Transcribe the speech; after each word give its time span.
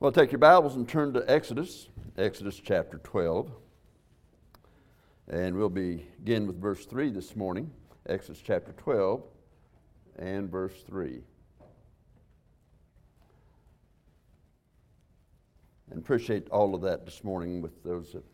Well, 0.00 0.12
take 0.12 0.32
your 0.32 0.38
Bibles 0.38 0.76
and 0.76 0.88
turn 0.88 1.12
to 1.12 1.22
Exodus, 1.30 1.90
Exodus 2.16 2.58
chapter 2.58 2.96
12. 3.04 3.50
And 5.28 5.54
we'll 5.54 5.68
begin 5.68 6.46
with 6.46 6.58
verse 6.58 6.86
3 6.86 7.10
this 7.10 7.36
morning, 7.36 7.70
Exodus 8.08 8.40
chapter 8.42 8.72
12 8.72 9.22
and 10.18 10.50
verse 10.50 10.72
3. 10.86 11.20
And 15.90 15.98
appreciate 15.98 16.48
all 16.48 16.74
of 16.74 16.80
that 16.80 17.04
this 17.04 17.22
morning 17.22 17.60
with 17.60 17.84
those 17.84 18.12
that 18.14 18.24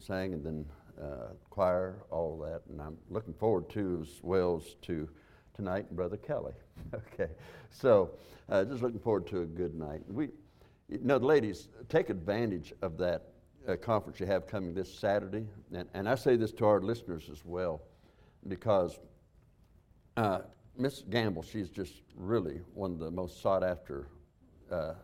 sang 0.00 0.32
and 0.32 0.44
then 0.44 0.66
uh, 1.00 1.34
choir, 1.50 2.02
all 2.10 2.36
that. 2.40 2.62
And 2.68 2.82
I'm 2.82 2.98
looking 3.10 3.34
forward 3.34 3.70
to 3.70 4.00
as 4.02 4.18
well 4.24 4.60
as 4.60 4.74
to 4.86 5.08
tonight 5.54 5.86
and 5.86 5.96
Brother 5.96 6.16
Kelly. 6.16 6.54
okay, 6.94 7.30
so 7.70 8.10
uh, 8.48 8.64
just 8.64 8.82
looking 8.82 8.98
forward 8.98 9.28
to 9.28 9.42
a 9.42 9.46
good 9.46 9.76
night. 9.76 10.00
We, 10.08 10.30
you 10.90 10.98
know, 11.02 11.18
ladies, 11.18 11.68
take 11.88 12.10
advantage 12.10 12.72
of 12.82 12.98
that 12.98 13.28
uh, 13.68 13.76
conference 13.76 14.18
you 14.18 14.26
have 14.26 14.46
coming 14.46 14.74
this 14.74 14.92
Saturday. 14.92 15.46
And, 15.72 15.88
and 15.94 16.08
I 16.08 16.16
say 16.16 16.36
this 16.36 16.52
to 16.52 16.66
our 16.66 16.80
listeners 16.80 17.28
as 17.30 17.44
well, 17.44 17.82
because 18.48 18.98
uh, 20.16 20.40
Miss 20.76 21.02
Gamble, 21.08 21.42
she's 21.42 21.70
just 21.70 22.02
really 22.16 22.60
one 22.74 22.92
of 22.92 22.98
the 22.98 23.10
most 23.10 23.40
sought 23.40 23.62
after 23.62 24.08
uh, 24.70 24.94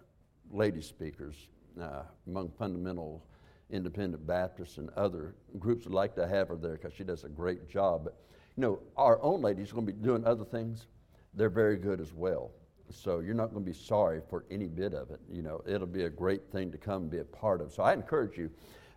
lady 0.50 0.82
speakers 0.82 1.34
uh, 1.80 2.02
among 2.26 2.50
fundamental 2.50 3.24
independent 3.70 4.26
Baptists 4.26 4.78
and 4.78 4.90
other 4.90 5.34
groups 5.58 5.84
would 5.84 5.94
like 5.94 6.14
to 6.14 6.26
have 6.26 6.48
her 6.48 6.56
there 6.56 6.72
because 6.72 6.92
she 6.92 7.04
does 7.04 7.24
a 7.24 7.28
great 7.28 7.68
job. 7.68 8.04
But, 8.04 8.16
you 8.56 8.60
know, 8.60 8.80
our 8.96 9.20
own 9.22 9.40
ladies 9.40 9.70
are 9.70 9.74
going 9.74 9.86
to 9.86 9.92
be 9.92 10.02
doing 10.02 10.24
other 10.24 10.44
things. 10.44 10.86
They're 11.34 11.50
very 11.50 11.76
good 11.76 12.00
as 12.00 12.12
well. 12.12 12.52
So 12.90 13.18
you're 13.20 13.34
not 13.34 13.52
going 13.52 13.64
to 13.64 13.70
be 13.70 13.76
sorry 13.76 14.20
for 14.28 14.44
any 14.50 14.66
bit 14.66 14.94
of 14.94 15.10
it. 15.10 15.20
You 15.30 15.42
know, 15.42 15.62
it'll 15.66 15.86
be 15.86 16.04
a 16.04 16.10
great 16.10 16.50
thing 16.50 16.70
to 16.72 16.78
come 16.78 17.02
and 17.02 17.10
be 17.10 17.18
a 17.18 17.24
part 17.24 17.60
of. 17.60 17.72
So 17.72 17.82
I 17.82 17.92
encourage 17.92 18.38
you, 18.38 18.50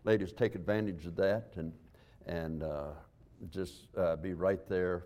ladies, 0.04 0.32
take 0.32 0.56
advantage 0.56 1.06
of 1.06 1.16
that 1.18 1.54
and 1.56 1.74
and 2.26 2.64
uh, 2.64 2.92
just 3.50 3.88
uh, 3.98 4.16
be 4.16 4.34
right 4.34 4.68
there 4.68 5.06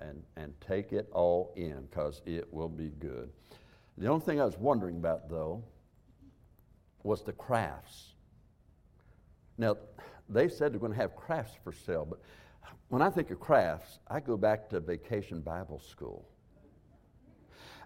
and 0.00 0.22
and 0.36 0.54
take 0.60 0.92
it 0.92 1.08
all 1.12 1.52
in 1.56 1.82
because 1.82 2.22
it 2.24 2.52
will 2.52 2.68
be 2.68 2.90
good. 2.98 3.30
The 3.98 4.08
only 4.08 4.24
thing 4.24 4.40
I 4.40 4.44
was 4.44 4.56
wondering 4.56 4.96
about 4.96 5.28
though 5.28 5.62
was 7.02 7.22
the 7.22 7.32
crafts. 7.32 8.14
Now, 9.58 9.76
they 10.28 10.48
said 10.48 10.72
they're 10.72 10.80
going 10.80 10.92
to 10.92 10.98
have 10.98 11.14
crafts 11.14 11.52
for 11.62 11.72
sale, 11.72 12.06
but 12.08 12.20
when 12.88 13.02
I 13.02 13.10
think 13.10 13.30
of 13.30 13.40
crafts, 13.40 13.98
I 14.08 14.20
go 14.20 14.36
back 14.36 14.68
to 14.70 14.80
Vacation 14.80 15.40
Bible 15.40 15.80
School. 15.80 16.28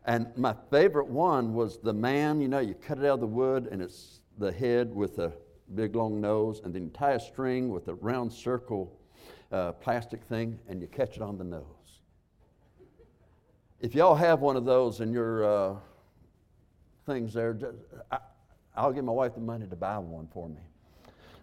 And 0.06 0.28
my 0.36 0.54
favorite 0.70 1.08
one 1.08 1.52
was 1.52 1.78
the 1.78 1.92
man, 1.92 2.40
you 2.40 2.46
know, 2.46 2.60
you 2.60 2.74
cut 2.74 2.98
it 2.98 3.04
out 3.04 3.14
of 3.14 3.20
the 3.20 3.26
wood 3.26 3.68
and 3.70 3.82
it's 3.82 4.20
the 4.38 4.52
head 4.52 4.94
with 4.94 5.18
a 5.18 5.32
big 5.74 5.96
long 5.96 6.20
nose, 6.20 6.60
and 6.64 6.72
then 6.72 6.84
you 6.84 6.90
tie 6.90 7.12
a 7.12 7.20
string 7.20 7.70
with 7.70 7.88
a 7.88 7.94
round 7.94 8.32
circle 8.32 8.96
uh, 9.50 9.72
plastic 9.72 10.22
thing 10.22 10.58
and 10.68 10.80
you 10.80 10.86
catch 10.86 11.16
it 11.16 11.22
on 11.22 11.36
the 11.36 11.44
nose. 11.44 11.64
If 13.80 13.94
y'all 13.94 14.14
have 14.14 14.40
one 14.40 14.56
of 14.56 14.64
those 14.64 15.00
in 15.00 15.12
your 15.12 15.44
uh, 15.44 15.76
things 17.04 17.34
there, 17.34 17.52
just, 17.52 17.76
I, 18.12 18.18
I'll 18.76 18.92
give 18.92 19.04
my 19.04 19.12
wife 19.12 19.34
the 19.34 19.40
money 19.40 19.66
to 19.66 19.76
buy 19.76 19.98
one 19.98 20.28
for 20.32 20.48
me. 20.48 20.60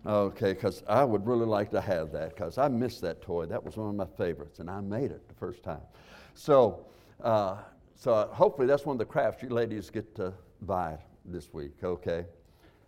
Okay, 0.05 0.53
because 0.53 0.83
I 0.87 1.03
would 1.03 1.25
really 1.25 1.45
like 1.45 1.69
to 1.71 1.81
have 1.81 2.11
that 2.13 2.29
because 2.29 2.57
I 2.57 2.67
missed 2.67 3.01
that 3.01 3.21
toy. 3.21 3.45
That 3.45 3.63
was 3.63 3.77
one 3.77 3.89
of 3.89 3.95
my 3.95 4.07
favorites, 4.17 4.59
and 4.59 4.69
I 4.69 4.81
made 4.81 5.11
it 5.11 5.27
the 5.27 5.33
first 5.35 5.63
time. 5.63 5.81
So, 6.33 6.85
uh, 7.21 7.57
so 7.95 8.13
uh, 8.13 8.27
hopefully 8.27 8.67
that's 8.67 8.85
one 8.85 8.95
of 8.95 8.99
the 8.99 9.05
crafts 9.05 9.43
you 9.43 9.49
ladies 9.49 9.89
get 9.89 10.15
to 10.15 10.33
buy 10.61 10.97
this 11.25 11.53
week, 11.53 11.83
okay? 11.83 12.25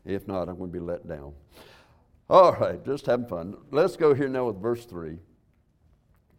If 0.04 0.28
not, 0.28 0.50
I'm 0.50 0.58
going 0.58 0.72
to 0.72 0.74
be 0.74 0.84
let 0.84 1.08
down. 1.08 1.34
All 2.30 2.54
right, 2.54 2.84
just 2.84 3.06
having 3.06 3.28
fun. 3.28 3.56
Let's 3.72 3.96
go 3.96 4.14
here 4.14 4.28
now 4.28 4.48
with 4.48 4.62
verse 4.62 4.86
3 4.86 5.18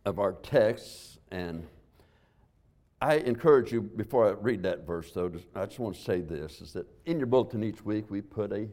of 0.04 0.18
our 0.18 0.32
text. 0.32 1.18
And 1.30 1.66
I 3.00 3.16
encourage 3.16 3.72
you, 3.72 3.82
before 3.82 4.28
I 4.28 4.32
read 4.32 4.62
that 4.62 4.86
verse, 4.86 5.12
though, 5.12 5.30
I 5.54 5.66
just 5.66 5.78
want 5.78 5.96
to 5.96 6.02
say 6.02 6.20
this 6.20 6.60
is 6.60 6.72
that 6.72 6.86
in 7.04 7.18
your 7.18 7.26
bulletin 7.26 7.62
each 7.62 7.84
week, 7.84 8.10
we 8.10 8.20
put 8.20 8.52
a 8.52 8.68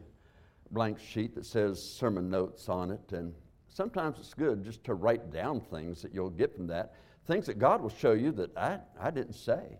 blank 0.71 0.99
sheet 0.99 1.35
that 1.35 1.45
says 1.45 1.81
sermon 1.81 2.29
notes 2.29 2.69
on 2.69 2.89
it. 2.91 3.11
And 3.11 3.33
sometimes 3.69 4.17
it's 4.19 4.33
good 4.33 4.63
just 4.63 4.83
to 4.85 4.93
write 4.93 5.31
down 5.31 5.59
things 5.59 6.01
that 6.01 6.13
you'll 6.13 6.29
get 6.29 6.55
from 6.55 6.67
that, 6.67 6.95
things 7.27 7.45
that 7.45 7.59
God 7.59 7.81
will 7.81 7.89
show 7.89 8.13
you 8.13 8.31
that 8.33 8.55
I, 8.57 8.79
I 8.99 9.11
didn't 9.11 9.33
say 9.33 9.79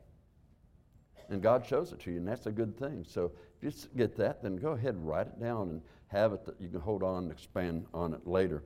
and 1.30 1.42
God 1.42 1.66
shows 1.66 1.92
it 1.92 2.00
to 2.02 2.12
you, 2.12 2.18
and 2.18 2.28
that's 2.28 2.46
a 2.46 2.52
good 2.52 2.78
thing. 2.78 3.06
So 3.08 3.32
if 3.62 3.64
you 3.64 3.90
get 3.96 4.16
that, 4.18 4.44
then 4.44 4.56
go 4.56 4.72
ahead 4.72 4.96
and 4.96 5.08
write 5.08 5.28
it 5.28 5.40
down 5.40 5.70
and 5.70 5.82
have 6.08 6.34
it 6.34 6.46
that 6.46 6.60
you 6.60 6.70
can 6.70 6.80
hold 6.80 7.04
on 7.04 7.24
and 7.24 7.32
expand 7.32 7.86
on 7.94 8.14
it 8.14 8.26
later. 8.28 8.64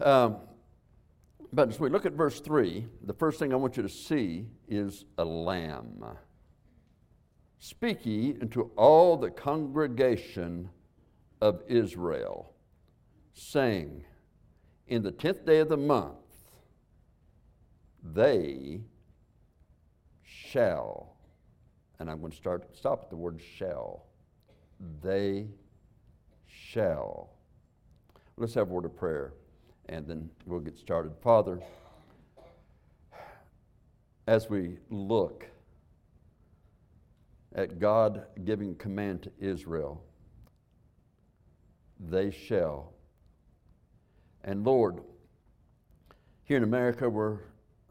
Um, 0.00 0.36
but 1.52 1.68
as 1.68 1.80
we 1.80 1.88
look 1.88 2.06
at 2.06 2.12
verse 2.12 2.40
3, 2.40 2.86
the 3.02 3.12
first 3.12 3.38
thing 3.38 3.52
I 3.52 3.56
want 3.56 3.76
you 3.76 3.82
to 3.82 3.88
see 3.88 4.46
is 4.68 5.04
a 5.18 5.24
lamb. 5.24 6.04
Speak 7.58 8.06
ye 8.06 8.36
unto 8.40 8.70
all 8.76 9.16
the 9.16 9.30
congregation 9.30 10.70
of 11.40 11.62
Israel, 11.66 12.54
saying, 13.34 14.04
In 14.86 15.02
the 15.02 15.10
tenth 15.10 15.44
day 15.44 15.58
of 15.58 15.68
the 15.68 15.76
month, 15.76 16.14
they 18.02 18.80
shall 20.22 21.16
and 22.00 22.10
I'm 22.10 22.18
going 22.20 22.32
to 22.32 22.36
start 22.36 22.74
stop 22.74 23.02
at 23.04 23.10
the 23.10 23.16
word 23.16 23.40
shall. 23.58 24.06
They 25.02 25.48
shall. 26.46 27.30
Let's 28.38 28.54
have 28.54 28.70
a 28.70 28.72
word 28.72 28.86
of 28.86 28.96
prayer 28.96 29.34
and 29.90 30.06
then 30.06 30.30
we'll 30.46 30.60
get 30.60 30.78
started. 30.78 31.12
Father, 31.22 31.60
as 34.26 34.48
we 34.48 34.78
look 34.88 35.46
at 37.54 37.78
God 37.78 38.24
giving 38.44 38.74
command 38.76 39.22
to 39.24 39.32
Israel, 39.38 40.02
they 41.98 42.30
shall. 42.30 42.94
And 44.42 44.64
Lord, 44.64 45.00
here 46.44 46.56
in 46.56 46.62
America, 46.62 47.10
we're 47.10 47.40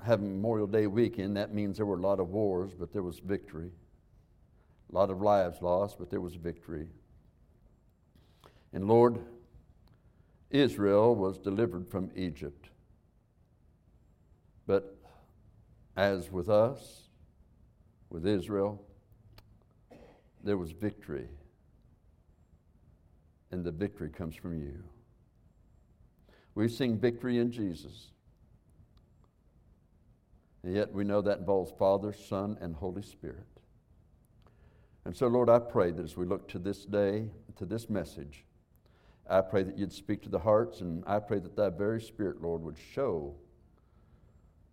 having 0.03 0.29
Memorial 0.29 0.67
Day 0.67 0.87
weekend. 0.87 1.35
That 1.37 1.53
means 1.53 1.77
there 1.77 1.85
were 1.85 1.97
a 1.97 2.01
lot 2.01 2.19
of 2.19 2.29
wars, 2.29 2.71
but 2.77 2.91
there 2.93 3.03
was 3.03 3.19
victory. 3.19 3.71
A 4.91 4.95
lot 4.95 5.09
of 5.09 5.21
lives 5.21 5.61
lost, 5.61 5.99
but 5.99 6.09
there 6.09 6.21
was 6.21 6.35
victory. 6.35 6.87
And 8.73 8.87
Lord, 8.87 9.19
Israel 10.49 11.15
was 11.15 11.37
delivered 11.37 11.87
from 11.87 12.09
Egypt. 12.15 12.69
But 14.65 14.95
as 15.95 16.31
with 16.31 16.49
us, 16.49 17.09
with 18.09 18.25
Israel, 18.25 18.81
there 20.43 20.57
was 20.57 20.71
victory. 20.71 21.27
And 23.51 23.63
the 23.63 23.71
victory 23.71 24.09
comes 24.09 24.35
from 24.35 24.61
you. 24.61 24.83
We 26.55 26.67
sing 26.67 26.97
victory 26.97 27.39
in 27.39 27.51
Jesus. 27.51 28.11
And 30.63 30.75
yet 30.75 30.91
we 30.91 31.03
know 31.03 31.21
that 31.21 31.39
involves 31.39 31.71
Father, 31.77 32.11
Son, 32.13 32.57
and 32.59 32.75
Holy 32.75 33.01
Spirit. 33.01 33.47
And 35.05 35.15
so, 35.15 35.27
Lord, 35.27 35.49
I 35.49 35.59
pray 35.59 35.91
that 35.91 36.03
as 36.03 36.17
we 36.17 36.25
look 36.25 36.47
to 36.49 36.59
this 36.59 36.85
day, 36.85 37.29
to 37.55 37.65
this 37.65 37.89
message, 37.89 38.45
I 39.29 39.41
pray 39.41 39.63
that 39.63 39.77
you'd 39.77 39.93
speak 39.93 40.21
to 40.23 40.29
the 40.29 40.39
hearts, 40.39 40.81
and 40.81 41.03
I 41.07 41.19
pray 41.19 41.39
that 41.39 41.55
thy 41.55 41.69
very 41.69 42.01
Spirit, 42.01 42.41
Lord, 42.41 42.61
would 42.63 42.77
show 42.93 43.35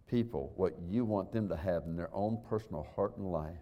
people 0.06 0.52
what 0.56 0.74
you 0.88 1.04
want 1.04 1.32
them 1.32 1.48
to 1.48 1.56
have 1.56 1.84
in 1.84 1.96
their 1.96 2.14
own 2.14 2.38
personal 2.48 2.86
heart 2.94 3.16
and 3.16 3.26
life. 3.26 3.56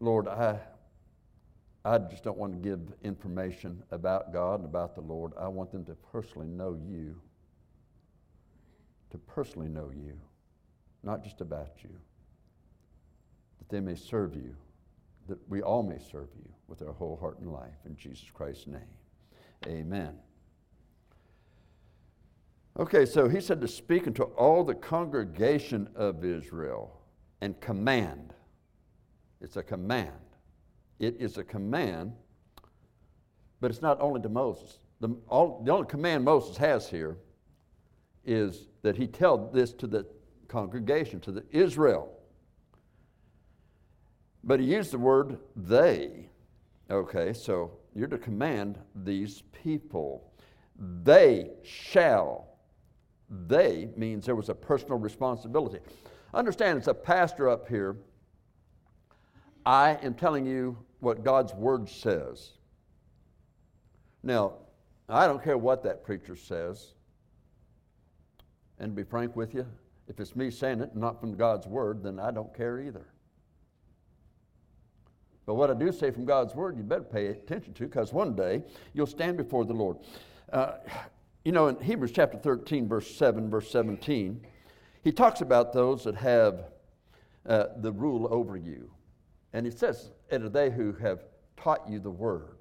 Lord, 0.00 0.28
I, 0.28 0.58
I 1.84 1.98
just 1.98 2.24
don't 2.24 2.38
want 2.38 2.52
to 2.52 2.58
give 2.58 2.80
information 3.02 3.82
about 3.90 4.32
God 4.32 4.60
and 4.60 4.64
about 4.64 4.94
the 4.94 5.00
Lord. 5.00 5.32
I 5.38 5.48
want 5.48 5.72
them 5.72 5.84
to 5.86 5.94
personally 6.12 6.46
know 6.46 6.78
you, 6.88 7.20
to 9.10 9.18
personally 9.18 9.68
know 9.68 9.90
you, 9.94 10.18
not 11.02 11.22
just 11.22 11.40
about 11.40 11.70
you 11.82 11.90
that 13.68 13.68
they 13.68 13.80
may 13.80 13.94
serve 13.94 14.34
you, 14.34 14.54
that 15.28 15.38
we 15.48 15.62
all 15.62 15.82
may 15.82 15.98
serve 15.98 16.28
you 16.36 16.48
with 16.68 16.82
our 16.82 16.92
whole 16.92 17.16
heart 17.16 17.38
and 17.40 17.52
life. 17.52 17.76
In 17.84 17.96
Jesus 17.96 18.28
Christ's 18.32 18.66
name, 18.66 18.80
amen. 19.66 20.14
Okay, 22.78 23.04
so 23.04 23.28
he 23.28 23.40
said 23.40 23.60
to 23.60 23.68
speak 23.68 24.06
unto 24.06 24.22
all 24.22 24.64
the 24.64 24.74
congregation 24.74 25.88
of 25.96 26.24
Israel 26.24 27.00
and 27.40 27.60
command. 27.60 28.32
It's 29.40 29.56
a 29.56 29.62
command. 29.62 30.12
It 30.98 31.16
is 31.20 31.38
a 31.38 31.44
command, 31.44 32.12
but 33.60 33.70
it's 33.70 33.82
not 33.82 34.00
only 34.00 34.20
to 34.22 34.28
Moses. 34.28 34.78
The, 35.00 35.10
all, 35.28 35.62
the 35.64 35.72
only 35.72 35.86
command 35.86 36.24
Moses 36.24 36.56
has 36.56 36.88
here 36.88 37.18
is 38.28 38.68
that 38.82 38.96
he 38.96 39.06
tell 39.06 39.38
this 39.38 39.72
to 39.72 39.86
the 39.86 40.06
congregation, 40.48 41.18
to 41.20 41.32
the 41.32 41.44
Israel. 41.50 42.12
But 44.44 44.60
he 44.60 44.66
used 44.66 44.92
the 44.92 44.98
word 44.98 45.38
they. 45.56 46.28
Okay, 46.90 47.32
so 47.32 47.72
you're 47.94 48.06
to 48.08 48.18
command 48.18 48.78
these 48.94 49.42
people. 49.64 50.30
They 51.02 51.50
shall. 51.64 52.58
They 53.46 53.88
means 53.96 54.26
there 54.26 54.36
was 54.36 54.50
a 54.50 54.54
personal 54.54 54.98
responsibility. 54.98 55.80
Understand, 56.34 56.78
it's 56.78 56.86
a 56.86 56.94
pastor 56.94 57.48
up 57.48 57.66
here. 57.66 57.96
I 59.64 59.98
am 60.02 60.14
telling 60.14 60.46
you 60.46 60.76
what 61.00 61.24
God's 61.24 61.54
word 61.54 61.88
says. 61.88 62.50
Now, 64.22 64.54
I 65.08 65.26
don't 65.26 65.42
care 65.42 65.58
what 65.58 65.82
that 65.84 66.04
preacher 66.04 66.36
says. 66.36 66.94
And 68.80 68.96
to 68.96 69.02
be 69.02 69.08
frank 69.08 69.36
with 69.36 69.54
you, 69.54 69.66
if 70.08 70.20
it's 70.20 70.34
me 70.36 70.50
saying 70.50 70.80
it, 70.80 70.96
not 70.96 71.20
from 71.20 71.36
God's 71.36 71.66
word, 71.66 72.02
then 72.02 72.18
I 72.18 72.30
don't 72.30 72.54
care 72.56 72.80
either. 72.80 73.06
But 75.46 75.54
what 75.54 75.70
I 75.70 75.74
do 75.74 75.92
say 75.92 76.10
from 76.10 76.24
God's 76.24 76.54
word, 76.54 76.76
you 76.76 76.82
better 76.82 77.02
pay 77.02 77.28
attention 77.28 77.72
to, 77.74 77.84
because 77.84 78.12
one 78.12 78.36
day 78.36 78.62
you'll 78.92 79.06
stand 79.06 79.36
before 79.36 79.64
the 79.64 79.72
Lord. 79.72 79.96
Uh, 80.52 80.72
you 81.44 81.52
know, 81.52 81.68
in 81.68 81.80
Hebrews 81.80 82.12
chapter 82.12 82.36
13, 82.36 82.86
verse 82.86 83.14
7, 83.16 83.48
verse 83.48 83.70
17, 83.70 84.40
he 85.02 85.12
talks 85.12 85.40
about 85.40 85.72
those 85.72 86.04
that 86.04 86.16
have 86.16 86.64
uh, 87.46 87.68
the 87.78 87.92
rule 87.92 88.28
over 88.30 88.56
you. 88.56 88.90
And 89.54 89.64
he 89.64 89.72
says, 89.72 90.10
it 90.30 90.42
are 90.42 90.50
they 90.50 90.70
who 90.70 90.92
have 90.94 91.24
taught 91.56 91.88
you 91.88 91.98
the 91.98 92.10
word. 92.10 92.58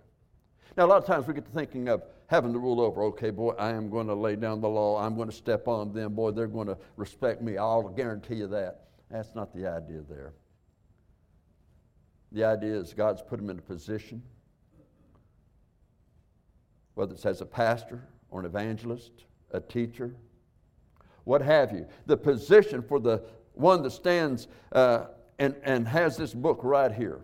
Now, 0.77 0.85
a 0.85 0.87
lot 0.87 0.97
of 0.97 1.05
times 1.05 1.27
we 1.27 1.33
get 1.33 1.45
to 1.45 1.51
thinking 1.51 1.89
of 1.89 2.03
having 2.27 2.53
to 2.53 2.59
rule 2.59 2.81
over, 2.81 3.03
okay, 3.03 3.29
boy, 3.29 3.53
I 3.57 3.71
am 3.71 3.89
going 3.89 4.07
to 4.07 4.13
lay 4.13 4.35
down 4.35 4.61
the 4.61 4.69
law. 4.69 5.01
I'm 5.01 5.15
going 5.15 5.29
to 5.29 5.35
step 5.35 5.67
on 5.67 5.93
them. 5.93 6.13
Boy, 6.13 6.31
they're 6.31 6.47
going 6.47 6.67
to 6.67 6.77
respect 6.97 7.41
me. 7.41 7.57
I'll 7.57 7.87
guarantee 7.89 8.35
you 8.35 8.47
that. 8.47 8.87
That's 9.09 9.33
not 9.33 9.55
the 9.55 9.67
idea 9.67 10.01
there. 10.09 10.33
The 12.33 12.43
idea 12.43 12.75
is 12.75 12.93
God's 12.93 13.21
put 13.21 13.39
them 13.39 13.49
in 13.49 13.57
a 13.57 13.61
position, 13.61 14.21
whether 16.95 17.13
it's 17.13 17.25
as 17.25 17.39
a 17.39 17.45
pastor 17.45 18.03
or 18.29 18.41
an 18.41 18.45
evangelist, 18.45 19.11
a 19.51 19.61
teacher, 19.61 20.13
what 21.23 21.41
have 21.41 21.71
you. 21.71 21.87
The 22.05 22.17
position 22.17 22.81
for 22.81 22.99
the 22.99 23.23
one 23.53 23.81
that 23.83 23.91
stands 23.91 24.49
uh, 24.73 25.05
and, 25.39 25.55
and 25.63 25.87
has 25.87 26.17
this 26.17 26.33
book 26.33 26.59
right 26.63 26.91
here 26.91 27.21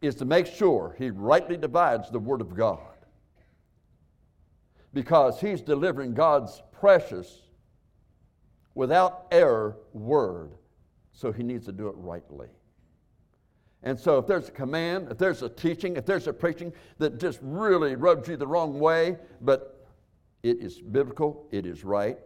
is 0.00 0.14
to 0.16 0.24
make 0.24 0.46
sure 0.46 0.94
he 0.98 1.10
rightly 1.10 1.56
divides 1.56 2.10
the 2.10 2.18
Word 2.18 2.40
of 2.40 2.54
God. 2.54 2.78
Because 4.94 5.40
he's 5.40 5.60
delivering 5.60 6.14
God's 6.14 6.62
precious, 6.72 7.42
without 8.74 9.26
error 9.32 9.76
Word. 9.92 10.52
So 11.12 11.32
he 11.32 11.42
needs 11.42 11.66
to 11.66 11.72
do 11.72 11.88
it 11.88 11.94
rightly. 11.96 12.46
And 13.82 13.98
so, 13.98 14.18
if 14.18 14.26
there's 14.26 14.48
a 14.48 14.52
command, 14.52 15.08
if 15.10 15.18
there's 15.18 15.42
a 15.42 15.48
teaching, 15.48 15.96
if 15.96 16.04
there's 16.04 16.26
a 16.26 16.32
preaching 16.32 16.72
that 16.98 17.18
just 17.18 17.38
really 17.42 17.94
rubs 17.94 18.28
you 18.28 18.36
the 18.36 18.46
wrong 18.46 18.80
way, 18.80 19.16
but 19.40 19.86
it 20.42 20.58
is 20.58 20.80
biblical, 20.80 21.46
it 21.52 21.64
is 21.64 21.84
right, 21.84 22.18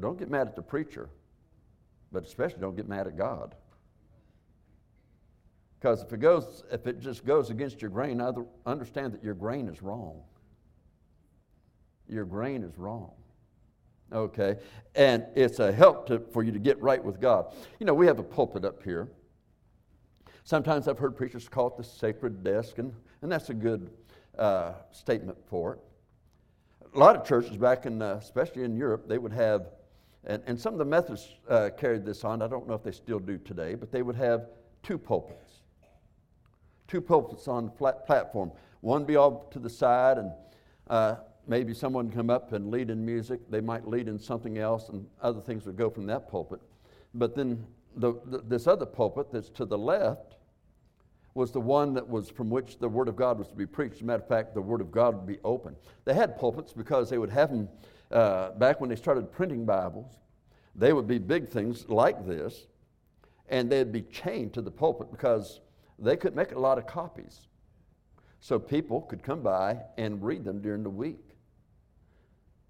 don't 0.00 0.18
get 0.18 0.30
mad 0.30 0.46
at 0.46 0.54
the 0.54 0.62
preacher, 0.62 1.08
but 2.12 2.24
especially 2.24 2.60
don't 2.60 2.76
get 2.76 2.88
mad 2.88 3.06
at 3.06 3.16
God. 3.16 3.54
Because 5.78 6.02
if 6.02 6.12
it 6.12 6.18
goes, 6.18 6.64
if 6.72 6.86
it 6.86 7.00
just 7.00 7.24
goes 7.24 7.50
against 7.50 7.80
your 7.80 7.90
grain, 7.90 8.20
understand 8.66 9.12
that 9.12 9.22
your 9.22 9.34
grain 9.34 9.68
is 9.68 9.80
wrong. 9.80 10.22
Your 12.08 12.24
grain 12.24 12.64
is 12.64 12.76
wrong. 12.76 13.12
Okay? 14.12 14.56
And 14.94 15.24
it's 15.36 15.60
a 15.60 15.70
help 15.70 16.06
to, 16.08 16.20
for 16.32 16.42
you 16.42 16.50
to 16.50 16.58
get 16.58 16.80
right 16.80 17.02
with 17.02 17.20
God. 17.20 17.54
You 17.78 17.86
know, 17.86 17.94
we 17.94 18.06
have 18.06 18.18
a 18.18 18.24
pulpit 18.24 18.64
up 18.64 18.82
here. 18.82 19.08
Sometimes 20.42 20.88
I've 20.88 20.98
heard 20.98 21.16
preachers 21.16 21.48
call 21.48 21.68
it 21.68 21.76
the 21.76 21.84
sacred 21.84 22.42
desk, 22.42 22.78
and, 22.78 22.92
and 23.22 23.30
that's 23.30 23.50
a 23.50 23.54
good 23.54 23.90
uh, 24.36 24.72
statement 24.90 25.38
for 25.46 25.74
it. 25.74 25.80
A 26.94 26.98
lot 26.98 27.14
of 27.14 27.24
churches 27.24 27.56
back 27.56 27.84
in, 27.86 28.00
uh, 28.00 28.18
especially 28.20 28.64
in 28.64 28.74
Europe, 28.74 29.06
they 29.06 29.18
would 29.18 29.32
have, 29.32 29.68
and, 30.24 30.42
and 30.46 30.58
some 30.58 30.72
of 30.72 30.78
the 30.78 30.86
Methodists 30.86 31.34
uh, 31.48 31.68
carried 31.78 32.04
this 32.04 32.24
on. 32.24 32.40
I 32.40 32.48
don't 32.48 32.66
know 32.66 32.74
if 32.74 32.82
they 32.82 32.92
still 32.92 33.18
do 33.18 33.36
today, 33.36 33.74
but 33.74 33.92
they 33.92 34.02
would 34.02 34.16
have 34.16 34.48
two 34.82 34.96
pulpits 34.96 35.47
two 36.88 37.00
pulpits 37.00 37.46
on 37.46 37.66
the 37.66 37.72
flat 37.72 38.06
platform. 38.06 38.50
One 38.80 39.04
be 39.04 39.16
off 39.16 39.50
to 39.50 39.58
the 39.58 39.70
side, 39.70 40.18
and 40.18 40.32
uh, 40.88 41.16
maybe 41.46 41.74
someone 41.74 42.10
come 42.10 42.30
up 42.30 42.52
and 42.52 42.70
lead 42.70 42.90
in 42.90 43.04
music. 43.04 43.40
They 43.50 43.60
might 43.60 43.86
lead 43.86 44.08
in 44.08 44.18
something 44.18 44.58
else, 44.58 44.88
and 44.88 45.06
other 45.20 45.40
things 45.40 45.66
would 45.66 45.76
go 45.76 45.90
from 45.90 46.06
that 46.06 46.28
pulpit. 46.28 46.60
But 47.14 47.36
then 47.36 47.64
the, 47.96 48.14
the, 48.24 48.38
this 48.38 48.66
other 48.66 48.86
pulpit 48.86 49.28
that's 49.32 49.50
to 49.50 49.64
the 49.64 49.78
left 49.78 50.36
was 51.34 51.52
the 51.52 51.60
one 51.60 51.94
that 51.94 52.08
was 52.08 52.28
from 52.28 52.50
which 52.50 52.78
the 52.78 52.88
Word 52.88 53.08
of 53.08 53.16
God 53.16 53.38
was 53.38 53.48
to 53.48 53.54
be 53.54 53.66
preached. 53.66 53.96
As 53.96 54.00
a 54.00 54.04
matter 54.04 54.22
of 54.22 54.28
fact, 54.28 54.54
the 54.54 54.60
Word 54.60 54.80
of 54.80 54.90
God 54.90 55.14
would 55.14 55.26
be 55.26 55.38
open. 55.44 55.76
They 56.04 56.14
had 56.14 56.38
pulpits 56.38 56.72
because 56.72 57.10
they 57.10 57.18
would 57.18 57.30
have 57.30 57.50
them 57.50 57.68
uh, 58.10 58.50
back 58.52 58.80
when 58.80 58.90
they 58.90 58.96
started 58.96 59.30
printing 59.30 59.64
Bibles. 59.64 60.18
They 60.74 60.92
would 60.92 61.06
be 61.06 61.18
big 61.18 61.48
things 61.48 61.88
like 61.88 62.26
this, 62.26 62.66
and 63.48 63.70
they'd 63.70 63.92
be 63.92 64.02
chained 64.02 64.54
to 64.54 64.62
the 64.62 64.70
pulpit 64.70 65.10
because 65.10 65.60
they 65.98 66.16
could 66.16 66.36
make 66.36 66.52
a 66.52 66.58
lot 66.58 66.78
of 66.78 66.86
copies. 66.86 67.48
So 68.40 68.58
people 68.58 69.02
could 69.02 69.22
come 69.22 69.42
by 69.42 69.78
and 69.96 70.22
read 70.22 70.44
them 70.44 70.60
during 70.60 70.82
the 70.82 70.90
week. 70.90 71.24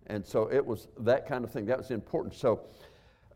And 0.07 0.25
so 0.25 0.51
it 0.51 0.65
was 0.65 0.89
that 1.01 1.27
kind 1.27 1.45
of 1.45 1.51
thing. 1.51 1.67
That 1.67 1.77
was 1.77 1.91
important. 1.91 2.35
So 2.35 2.63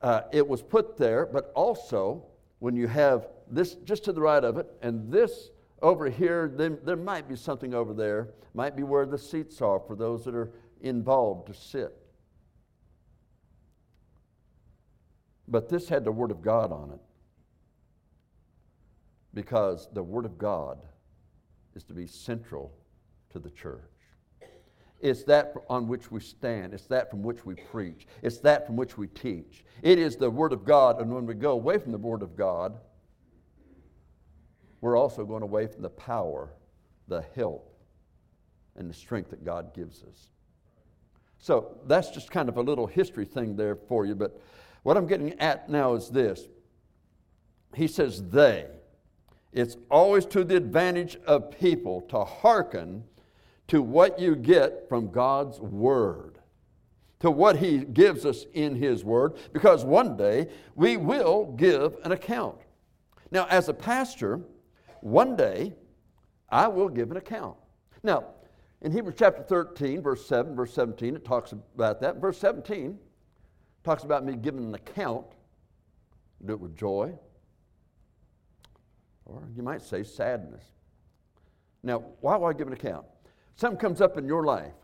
uh, 0.00 0.22
it 0.32 0.46
was 0.46 0.62
put 0.62 0.96
there, 0.96 1.26
but 1.26 1.52
also 1.54 2.24
when 2.60 2.74
you 2.74 2.88
have 2.88 3.28
this 3.50 3.74
just 3.84 4.04
to 4.04 4.12
the 4.12 4.20
right 4.20 4.42
of 4.42 4.56
it 4.56 4.66
and 4.80 5.12
this 5.12 5.50
over 5.82 6.08
here, 6.08 6.50
then 6.54 6.78
there 6.84 6.96
might 6.96 7.28
be 7.28 7.36
something 7.36 7.74
over 7.74 7.92
there, 7.92 8.30
might 8.54 8.76
be 8.76 8.82
where 8.82 9.04
the 9.04 9.18
seats 9.18 9.60
are 9.60 9.80
for 9.80 9.94
those 9.94 10.24
that 10.24 10.34
are 10.34 10.50
involved 10.80 11.48
to 11.48 11.54
sit. 11.54 11.94
But 15.48 15.68
this 15.68 15.88
had 15.88 16.04
the 16.04 16.12
Word 16.12 16.30
of 16.30 16.40
God 16.40 16.72
on 16.72 16.92
it 16.92 17.00
because 19.34 19.88
the 19.92 20.02
Word 20.02 20.24
of 20.24 20.38
God 20.38 20.78
is 21.74 21.84
to 21.84 21.94
be 21.94 22.06
central 22.06 22.72
to 23.30 23.38
the 23.38 23.50
church. 23.50 23.80
It's 25.00 25.24
that 25.24 25.54
on 25.68 25.88
which 25.88 26.12
we 26.12 26.20
stand. 26.20 26.72
It's 26.74 26.86
that 26.86 27.10
from 27.10 27.22
which 27.22 27.44
we 27.44 27.54
preach. 27.54 28.06
It's 28.22 28.38
that 28.38 28.66
from 28.66 28.76
which 28.76 28.96
we 28.96 29.08
teach. 29.08 29.64
It 29.82 29.98
is 29.98 30.16
the 30.16 30.30
Word 30.30 30.52
of 30.52 30.64
God, 30.64 31.00
and 31.00 31.12
when 31.12 31.26
we 31.26 31.34
go 31.34 31.52
away 31.52 31.78
from 31.78 31.92
the 31.92 31.98
Word 31.98 32.22
of 32.22 32.36
God, 32.36 32.78
we're 34.80 34.96
also 34.96 35.24
going 35.24 35.42
away 35.42 35.66
from 35.66 35.82
the 35.82 35.90
power, 35.90 36.52
the 37.08 37.24
help, 37.34 37.74
and 38.76 38.88
the 38.88 38.94
strength 38.94 39.30
that 39.30 39.44
God 39.44 39.74
gives 39.74 40.02
us. 40.04 40.28
So 41.38 41.78
that's 41.86 42.10
just 42.10 42.30
kind 42.30 42.48
of 42.48 42.56
a 42.56 42.62
little 42.62 42.86
history 42.86 43.24
thing 43.24 43.56
there 43.56 43.74
for 43.74 44.06
you, 44.06 44.14
but 44.14 44.40
what 44.84 44.96
I'm 44.96 45.06
getting 45.06 45.38
at 45.40 45.68
now 45.68 45.94
is 45.94 46.08
this. 46.10 46.48
He 47.74 47.86
says, 47.86 48.22
they. 48.28 48.66
It's 49.52 49.76
always 49.90 50.24
to 50.26 50.44
the 50.44 50.56
advantage 50.56 51.18
of 51.26 51.50
people 51.50 52.00
to 52.02 52.24
hearken 52.24 53.04
to 53.68 53.82
what 53.82 54.18
you 54.18 54.34
get 54.34 54.88
from 54.88 55.10
God's 55.10 55.60
Word, 55.60 56.38
to 57.20 57.30
what 57.30 57.56
He 57.56 57.78
gives 57.78 58.26
us 58.26 58.46
in 58.54 58.74
His 58.74 59.04
Word, 59.04 59.34
because 59.52 59.84
one 59.84 60.16
day 60.16 60.48
we 60.74 60.96
will 60.96 61.44
give 61.56 61.96
an 62.04 62.12
account. 62.12 62.58
Now, 63.30 63.46
as 63.48 63.68
a 63.68 63.74
pastor, 63.74 64.40
one 65.00 65.36
day 65.36 65.74
I 66.48 66.68
will 66.68 66.88
give 66.88 67.10
an 67.10 67.16
account. 67.16 67.56
Now, 68.02 68.24
in 68.82 68.92
Hebrews 68.92 69.14
chapter 69.16 69.42
13, 69.42 70.02
verse 70.02 70.26
7, 70.26 70.56
verse 70.56 70.74
17, 70.74 71.16
it 71.16 71.24
talks 71.24 71.52
about 71.52 72.00
that. 72.00 72.16
Verse 72.16 72.38
17 72.38 72.98
talks 73.84 74.02
about 74.02 74.24
me 74.24 74.34
giving 74.34 74.64
an 74.64 74.74
account. 74.74 75.26
Do 76.44 76.54
it 76.54 76.60
with 76.60 76.76
joy, 76.76 77.12
or 79.32 79.48
you 79.56 79.62
might 79.62 79.82
say 79.82 80.02
sadness. 80.02 80.64
Now, 81.82 82.04
why 82.20 82.38
do 82.38 82.44
I 82.44 82.52
give 82.52 82.66
an 82.66 82.72
account? 82.72 83.06
Something 83.56 83.78
comes 83.78 84.00
up 84.00 84.16
in 84.16 84.26
your 84.26 84.44
life, 84.44 84.74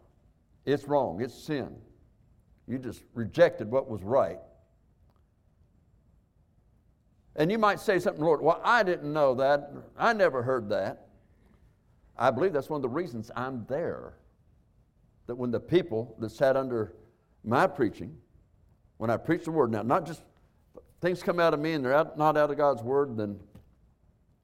it's 0.65 0.85
wrong, 0.85 1.21
it's 1.21 1.35
sin. 1.35 1.75
You 2.67 2.79
just 2.79 3.03
rejected 3.15 3.71
what 3.71 3.89
was 3.89 4.03
right. 4.03 4.39
And 7.37 7.51
you 7.51 7.59
might 7.59 7.81
say 7.81 7.99
something, 7.99 8.23
Lord, 8.23 8.43
well, 8.43 8.61
I 8.65 8.83
didn't 8.83 9.13
know 9.13 9.35
that. 9.37 9.71
I 9.97 10.13
never 10.13 10.43
heard 10.43 10.69
that. 10.71 11.07
I 12.19 12.31
believe 12.33 12.53
that's 12.53 12.69
one 12.69 12.79
of 12.79 12.83
the 12.83 12.89
reasons 12.89 13.31
I'm 13.35 13.65
there. 13.69 14.15
That 15.29 15.37
when 15.37 15.51
the 15.51 15.61
people 15.61 16.17
that 16.19 16.31
sat 16.31 16.57
under 16.57 16.95
my 17.45 17.67
preaching, 17.67 18.17
when 18.97 19.09
I 19.09 19.17
preach 19.17 19.45
the 19.45 19.53
word, 19.53 19.71
now, 19.71 19.83
not 19.83 20.05
just 20.05 20.23
things 21.01 21.23
come 21.23 21.39
out 21.39 21.55
of 21.55 21.61
me 21.61 21.73
and 21.73 21.85
they're 21.85 21.95
out, 21.95 22.19
not 22.19 22.37
out 22.37 22.51
of 22.51 22.57
God's 22.57 22.83
word, 22.83 23.17
then 23.17 23.39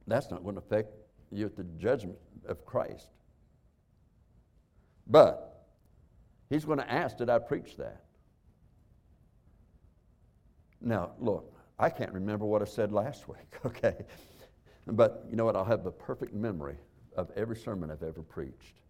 that's 0.06 0.30
not 0.30 0.42
going 0.42 0.56
to 0.56 0.61
affect 0.61 0.94
you 1.30 1.46
at 1.46 1.56
the 1.56 1.64
judgment 1.78 2.18
of 2.46 2.64
Christ. 2.64 3.08
But 5.06 5.66
he's 6.50 6.64
going 6.64 6.78
to 6.78 6.90
ask, 6.90 7.16
Did 7.16 7.30
I 7.30 7.38
preach 7.38 7.76
that? 7.76 8.02
Now, 10.80 11.12
look, 11.18 11.54
I 11.78 11.88
can't 11.88 12.12
remember 12.12 12.44
what 12.44 12.62
I 12.62 12.66
said 12.66 12.92
last 12.92 13.28
week, 13.28 13.58
okay? 13.64 13.96
But 14.87 15.26
you 15.30 15.37
know 15.37 15.44
what? 15.44 15.56
I'll 15.56 15.64
have 15.64 15.82
the 15.82 15.90
perfect 15.90 16.34
memory 16.34 16.76
of 17.16 17.30
every 17.37 17.56
sermon 17.56 17.90
I've 17.90 18.02
ever 18.02 18.23
preached. 18.23 18.80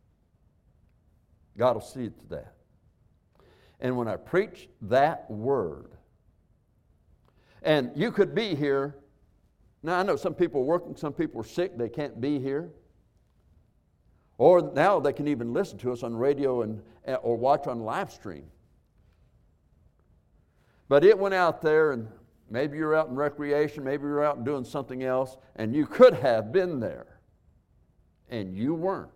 God 1.57 1.75
will 1.75 1.83
see 1.83 2.05
it 2.05 2.19
to 2.19 2.27
that. 2.31 2.55
And 3.81 3.97
when 3.97 4.09
I 4.09 4.17
preach 4.17 4.69
that 4.83 5.31
word, 5.31 5.93
and 7.65 7.91
you 7.97 8.13
could 8.13 8.35
be 8.35 8.55
here. 8.55 8.95
Now, 9.85 9.99
I 9.99 10.03
know 10.03 10.17
some 10.17 10.33
people 10.33 10.63
are 10.63 10.65
working, 10.65 10.97
some 10.97 11.13
people 11.13 11.43
are 11.43 11.45
sick, 11.45 11.77
they 11.77 11.91
can't 11.91 12.19
be 12.19 12.39
here. 12.39 12.71
Or 14.39 14.73
now 14.75 14.99
they 14.99 15.13
can 15.13 15.29
even 15.29 15.53
listen 15.53 15.77
to 15.81 15.93
us 15.93 16.03
on 16.03 16.17
radio 16.17 16.63
and, 16.63 16.83
eh, 17.05 17.17
or 17.17 17.37
watch 17.37 17.67
on 17.67 17.81
live 17.81 18.11
stream. 18.11 18.47
But 20.89 21.05
it 21.05 21.19
went 21.19 21.35
out 21.35 21.61
there, 21.61 21.93
and 21.93 22.09
maybe 22.49 22.79
you're 22.79 22.95
out 22.95 23.09
in 23.09 23.15
recreation, 23.15 23.85
maybe 23.85 24.05
you're 24.05 24.25
out 24.25 24.43
doing 24.43 24.65
something 24.65 25.03
else, 25.03 25.37
and 25.57 25.77
you 25.77 25.85
could 25.85 26.15
have 26.15 26.51
been 26.51 26.81
there, 26.81 27.21
and 28.31 28.57
you 28.57 28.73
weren't. 28.75 29.11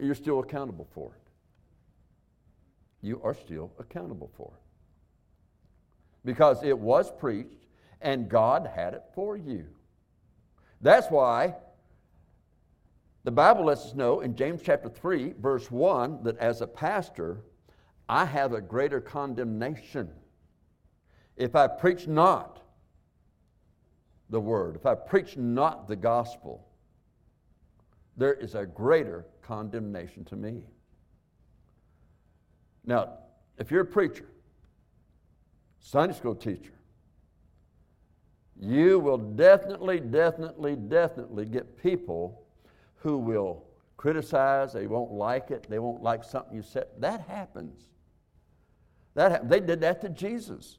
You're 0.00 0.16
still 0.16 0.40
accountable 0.40 0.88
for 0.90 1.12
it. 1.12 1.30
You 3.06 3.20
are 3.22 3.34
still 3.34 3.70
accountable 3.78 4.32
for 4.36 4.52
it. 4.56 4.65
Because 6.26 6.62
it 6.64 6.78
was 6.78 7.10
preached, 7.10 7.68
and 8.02 8.28
God 8.28 8.68
had 8.74 8.92
it 8.92 9.04
for 9.14 9.36
you. 9.36 9.64
That's 10.82 11.10
why 11.10 11.54
the 13.24 13.30
Bible 13.30 13.64
lets 13.64 13.86
us 13.86 13.94
know 13.94 14.20
in 14.20 14.36
James 14.36 14.60
chapter 14.62 14.88
3, 14.88 15.34
verse 15.40 15.70
1, 15.70 16.24
that 16.24 16.36
as 16.38 16.60
a 16.60 16.66
pastor, 16.66 17.44
I 18.08 18.24
have 18.24 18.52
a 18.52 18.60
greater 18.60 19.00
condemnation. 19.00 20.10
If 21.36 21.56
I 21.56 21.68
preach 21.68 22.06
not 22.06 22.60
the 24.28 24.40
word, 24.40 24.76
if 24.76 24.84
I 24.84 24.94
preach 24.94 25.36
not 25.36 25.86
the 25.86 25.96
gospel, 25.96 26.66
there 28.16 28.34
is 28.34 28.56
a 28.56 28.66
greater 28.66 29.26
condemnation 29.42 30.24
to 30.24 30.36
me. 30.36 30.64
Now, 32.84 33.18
if 33.58 33.70
you're 33.70 33.82
a 33.82 33.86
preacher, 33.86 34.26
Sunday 35.86 36.16
school 36.16 36.34
teacher, 36.34 36.72
you 38.58 38.98
will 38.98 39.18
definitely, 39.18 40.00
definitely, 40.00 40.74
definitely 40.74 41.44
get 41.44 41.80
people 41.80 42.42
who 42.96 43.18
will 43.18 43.62
criticize, 43.96 44.72
they 44.72 44.88
won't 44.88 45.12
like 45.12 45.52
it, 45.52 45.64
they 45.70 45.78
won't 45.78 46.02
like 46.02 46.24
something 46.24 46.56
you 46.56 46.62
said. 46.64 46.86
That 46.98 47.20
happens. 47.28 47.78
That 49.14 49.30
happened. 49.30 49.48
They 49.48 49.60
did 49.60 49.80
that 49.82 50.00
to 50.00 50.08
Jesus. 50.08 50.78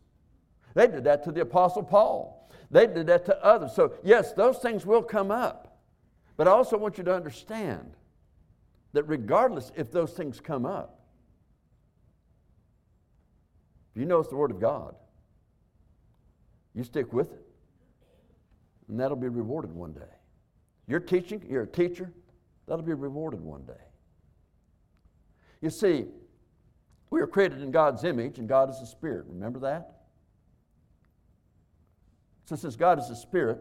They 0.74 0.88
did 0.88 1.06
that 1.06 1.24
to 1.24 1.32
the 1.32 1.40
Apostle 1.40 1.84
Paul. 1.84 2.52
They 2.70 2.86
did 2.86 3.08
that 3.08 3.24
to 3.28 3.46
others. 3.46 3.72
So, 3.74 3.94
yes, 4.04 4.34
those 4.34 4.58
things 4.58 4.86
will 4.86 5.04
come 5.04 5.32
up. 5.32 5.80
But 6.36 6.50
I 6.50 6.52
also 6.52 6.78
want 6.78 6.98
you 6.98 7.06
to 7.06 7.16
understand 7.16 7.94
that 8.92 9.04
regardless 9.04 9.72
if 9.78 9.90
those 9.90 10.12
things 10.12 10.42
come 10.42 10.66
up, 10.66 10.98
if 13.87 13.87
you 13.98 14.06
know 14.06 14.20
it's 14.20 14.30
the 14.30 14.36
Word 14.36 14.52
of 14.52 14.60
God, 14.60 14.96
you 16.74 16.84
stick 16.84 17.12
with 17.14 17.32
it, 17.32 17.46
and 18.88 19.00
that'll 19.00 19.18
be 19.18 19.28
rewarded 19.28 19.72
one 19.74 19.94
day. 19.94 20.02
You're 20.88 21.00
teaching, 21.00 21.44
you're 21.50 21.64
a 21.64 21.68
teacher, 21.68 22.12
that'll 22.68 22.86
be 22.86 22.94
rewarded 22.94 23.42
one 23.42 23.64
day. 23.64 23.74
You 25.62 25.70
see, 25.70 26.06
we 27.10 27.22
are 27.22 27.28
created 27.28 27.62
in 27.62 27.72
God's 27.72 28.04
image, 28.04 28.38
and 28.38 28.48
God 28.48 28.70
is 28.70 28.80
a 28.82 28.86
spirit. 28.86 29.26
Remember 29.28 29.60
that? 29.60 30.02
So, 32.46 32.56
since 32.56 32.76
God 32.76 33.00
is 33.00 33.10
a 33.10 33.16
spirit, 33.16 33.60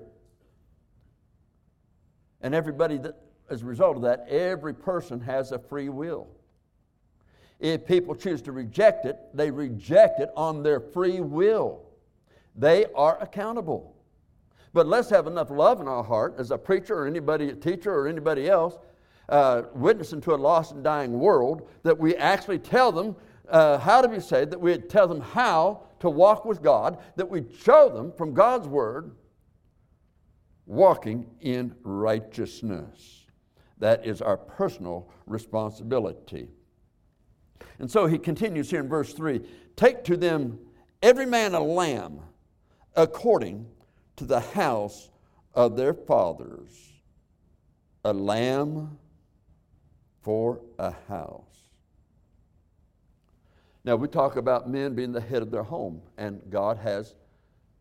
and 2.40 2.54
everybody 2.54 2.98
that, 2.98 3.16
as 3.50 3.62
a 3.62 3.64
result 3.64 3.96
of 3.96 4.02
that, 4.02 4.26
every 4.28 4.74
person 4.74 5.20
has 5.20 5.52
a 5.52 5.58
free 5.58 5.88
will. 5.88 6.28
If 7.58 7.86
people 7.86 8.14
choose 8.14 8.42
to 8.42 8.52
reject 8.52 9.06
it, 9.06 9.18
they 9.32 9.50
reject 9.50 10.20
it 10.20 10.30
on 10.36 10.62
their 10.62 10.80
free 10.80 11.20
will. 11.20 11.82
They 12.54 12.86
are 12.94 13.20
accountable. 13.20 13.96
But 14.72 14.86
let's 14.86 15.08
have 15.10 15.26
enough 15.26 15.50
love 15.50 15.80
in 15.80 15.88
our 15.88 16.04
heart 16.04 16.34
as 16.38 16.50
a 16.50 16.58
preacher 16.58 16.98
or 16.98 17.06
anybody, 17.06 17.48
a 17.48 17.54
teacher 17.54 17.94
or 17.94 18.08
anybody 18.08 18.48
else, 18.48 18.78
uh, 19.28 19.62
witnessing 19.74 20.20
to 20.22 20.34
a 20.34 20.36
lost 20.36 20.72
and 20.72 20.84
dying 20.84 21.18
world, 21.18 21.68
that 21.82 21.98
we 21.98 22.14
actually 22.16 22.58
tell 22.58 22.92
them 22.92 23.16
uh, 23.48 23.78
how 23.78 24.02
to 24.02 24.08
be 24.08 24.20
saved, 24.20 24.50
that 24.50 24.60
we 24.60 24.76
tell 24.76 25.08
them 25.08 25.20
how 25.20 25.82
to 26.00 26.10
walk 26.10 26.44
with 26.44 26.62
God, 26.62 26.98
that 27.16 27.28
we 27.28 27.44
show 27.62 27.88
them 27.88 28.12
from 28.12 28.34
God's 28.34 28.68
Word 28.68 29.12
walking 30.66 31.26
in 31.40 31.74
righteousness. 31.82 33.24
That 33.78 34.04
is 34.06 34.20
our 34.20 34.36
personal 34.36 35.08
responsibility. 35.26 36.48
And 37.78 37.90
so 37.90 38.06
he 38.06 38.18
continues 38.18 38.70
here 38.70 38.80
in 38.80 38.88
verse 38.88 39.12
3 39.12 39.40
Take 39.76 40.04
to 40.04 40.16
them 40.16 40.58
every 41.02 41.26
man 41.26 41.54
a 41.54 41.60
lamb 41.60 42.20
according 42.94 43.66
to 44.16 44.24
the 44.24 44.40
house 44.40 45.10
of 45.54 45.76
their 45.76 45.94
fathers, 45.94 46.70
a 48.04 48.12
lamb 48.12 48.98
for 50.22 50.60
a 50.78 50.94
house. 51.08 51.42
Now, 53.84 53.94
we 53.94 54.08
talk 54.08 54.34
about 54.34 54.68
men 54.68 54.94
being 54.94 55.12
the 55.12 55.20
head 55.20 55.42
of 55.42 55.52
their 55.52 55.62
home, 55.62 56.02
and 56.18 56.42
God 56.50 56.78
has 56.78 57.14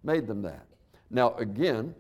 made 0.04 0.28
them 0.28 0.44
that. 0.44 0.68
Now, 1.10 1.34
again, 1.36 1.96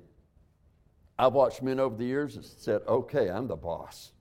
I've 1.17 1.34
watched 1.34 1.63
men 1.63 1.79
over 1.79 1.96
the 1.96 2.05
years 2.05 2.36
that 2.36 2.46
said, 2.46 2.82
okay, 2.88 3.29
I'm 3.29 3.48
the 3.48 3.55
boss. 3.55 4.12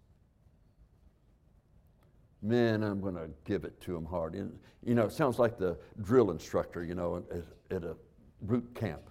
Men, 2.45 2.83
I'm 2.83 3.01
going 3.01 3.15
to 3.15 3.31
give 3.45 3.65
it 3.65 3.81
to 3.81 3.95
them 3.95 4.05
hard. 4.05 4.35
And, 4.35 4.57
you 4.85 4.95
know, 4.95 5.05
it 5.05 5.13
sounds 5.13 5.39
like 5.39 5.59
the 5.59 5.79
drill 6.03 6.31
instructor, 6.31 6.85
you 6.85 6.95
know, 6.95 7.25
at, 7.31 7.77
at 7.77 7.85
a 7.85 7.97
boot 8.43 8.73
camp 8.75 9.11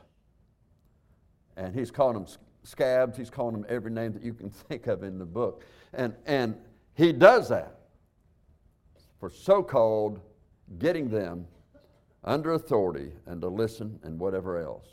and 1.57 1.75
he's 1.75 1.91
calling 1.91 2.15
them 2.15 2.27
scabs, 2.63 3.17
he's 3.17 3.29
calling 3.29 3.53
them 3.53 3.65
every 3.69 3.91
name 3.91 4.13
that 4.13 4.23
you 4.23 4.33
can 4.33 4.49
think 4.69 4.87
of 4.87 5.03
in 5.03 5.17
the 5.17 5.25
book. 5.25 5.63
And, 5.93 6.15
and 6.25 6.55
he 6.95 7.11
does 7.11 7.49
that 7.49 7.79
for 9.19 9.29
so 9.29 9.63
called 9.63 10.19
getting 10.79 11.09
them 11.09 11.47
under 12.23 12.53
authority 12.53 13.11
and 13.25 13.41
to 13.41 13.47
listen 13.47 13.99
and 14.03 14.19
whatever 14.19 14.57
else. 14.57 14.87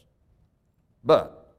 But 1.05 1.55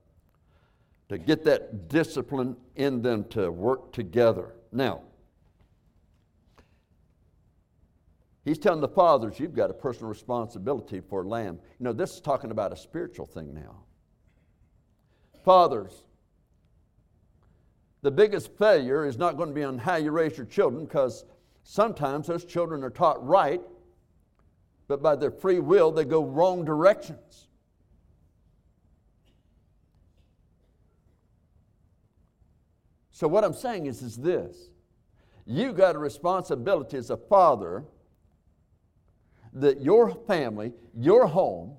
to 1.10 1.18
get 1.18 1.44
that 1.46 1.90
discipline 1.90 2.56
in 2.76 3.02
them 3.02 3.26
to 3.30 3.52
work 3.52 3.92
together. 3.92 4.54
Now, 4.72 5.02
he's 8.46 8.58
telling 8.58 8.82
the 8.82 8.88
fathers, 8.88 9.40
you've 9.40 9.56
got 9.56 9.70
a 9.70 9.74
personal 9.74 10.10
responsibility 10.10 11.02
for 11.02 11.26
lamb. 11.26 11.60
You 11.80 11.86
know, 11.86 11.94
this 11.94 12.16
is 12.16 12.22
talking 12.22 12.52
about 12.52 12.72
a 12.72 12.78
spiritual 12.78 13.26
thing 13.26 13.54
now. 13.54 13.84
Fathers, 15.44 16.06
the 18.02 18.12
biggest 18.12 18.56
failure 18.58 19.06
is 19.06 19.18
not 19.18 19.38
going 19.38 19.50
to 19.50 19.56
be 19.56 19.64
on 19.64 19.78
how 19.78 19.96
you 19.96 20.12
raise 20.12 20.38
your 20.38 20.46
children 20.46 20.86
because 20.86 21.26
sometimes 21.64 22.28
those 22.28 22.46
children 22.46 22.84
are 22.84 22.90
taught 22.90 23.26
right, 23.26 23.62
but 24.88 25.02
by 25.02 25.16
their 25.16 25.32
free 25.32 25.60
will, 25.60 25.92
they 25.92 26.04
go 26.04 26.24
wrong 26.24 26.66
directions. 26.66 27.48
So, 33.12 33.28
what 33.28 33.44
I'm 33.44 33.54
saying 33.54 33.86
is, 33.86 34.02
is 34.02 34.18
this 34.18 34.72
you've 35.46 35.78
got 35.78 35.96
a 35.96 36.00
responsibility 36.00 36.98
as 36.98 37.12
a 37.12 37.18
father 37.18 37.84
that 39.54 39.82
your 39.82 40.12
family, 40.28 40.74
your 40.96 41.28
home, 41.28 41.74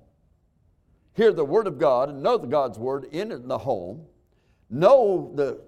hear 1.13 1.31
the 1.31 1.45
Word 1.45 1.67
of 1.67 1.77
God 1.77 2.09
and 2.09 2.21
know 2.21 2.37
the 2.37 2.47
God's 2.47 2.77
Word 2.77 3.05
in 3.11 3.47
the 3.47 3.57
home, 3.57 4.05
know 4.69 5.31
the 5.35 5.61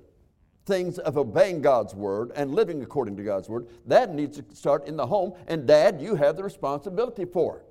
things 0.65 0.97
of 0.97 1.17
obeying 1.17 1.61
God's 1.61 1.93
Word 1.93 2.31
and 2.35 2.53
living 2.53 2.81
according 2.81 3.15
to 3.17 3.23
God's 3.23 3.47
Word, 3.49 3.67
that 3.85 4.13
needs 4.13 4.39
to 4.39 4.55
start 4.55 4.87
in 4.87 4.95
the 4.95 5.05
home. 5.05 5.33
And 5.47 5.67
dad, 5.67 6.01
you 6.01 6.15
have 6.15 6.35
the 6.35 6.43
responsibility 6.43 7.25
for 7.25 7.57
it. 7.57 7.65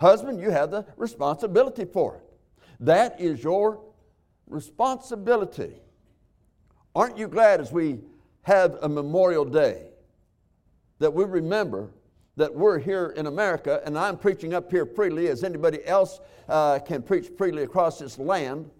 Husband, 0.00 0.40
you 0.40 0.50
have 0.50 0.70
the 0.70 0.86
responsibility 0.96 1.84
for 1.84 2.16
it. 2.16 2.22
That 2.80 3.20
is 3.20 3.42
your 3.42 3.80
responsibility. 4.46 5.80
Aren't 6.94 7.18
you 7.18 7.28
glad 7.28 7.60
as 7.60 7.72
we 7.72 8.00
have 8.42 8.78
a 8.82 8.88
Memorial 8.88 9.44
Day 9.44 9.88
that 10.98 11.12
we 11.12 11.24
remember 11.24 11.90
that 12.38 12.54
we're 12.54 12.78
here 12.78 13.12
in 13.16 13.26
America 13.26 13.82
and 13.84 13.98
I'm 13.98 14.16
preaching 14.16 14.54
up 14.54 14.70
here 14.70 14.86
freely 14.86 15.26
as 15.26 15.42
anybody 15.42 15.84
else 15.84 16.20
uh, 16.48 16.78
can 16.78 17.02
preach 17.02 17.26
freely 17.36 17.64
across 17.64 17.98
this 17.98 18.16
land, 18.16 18.70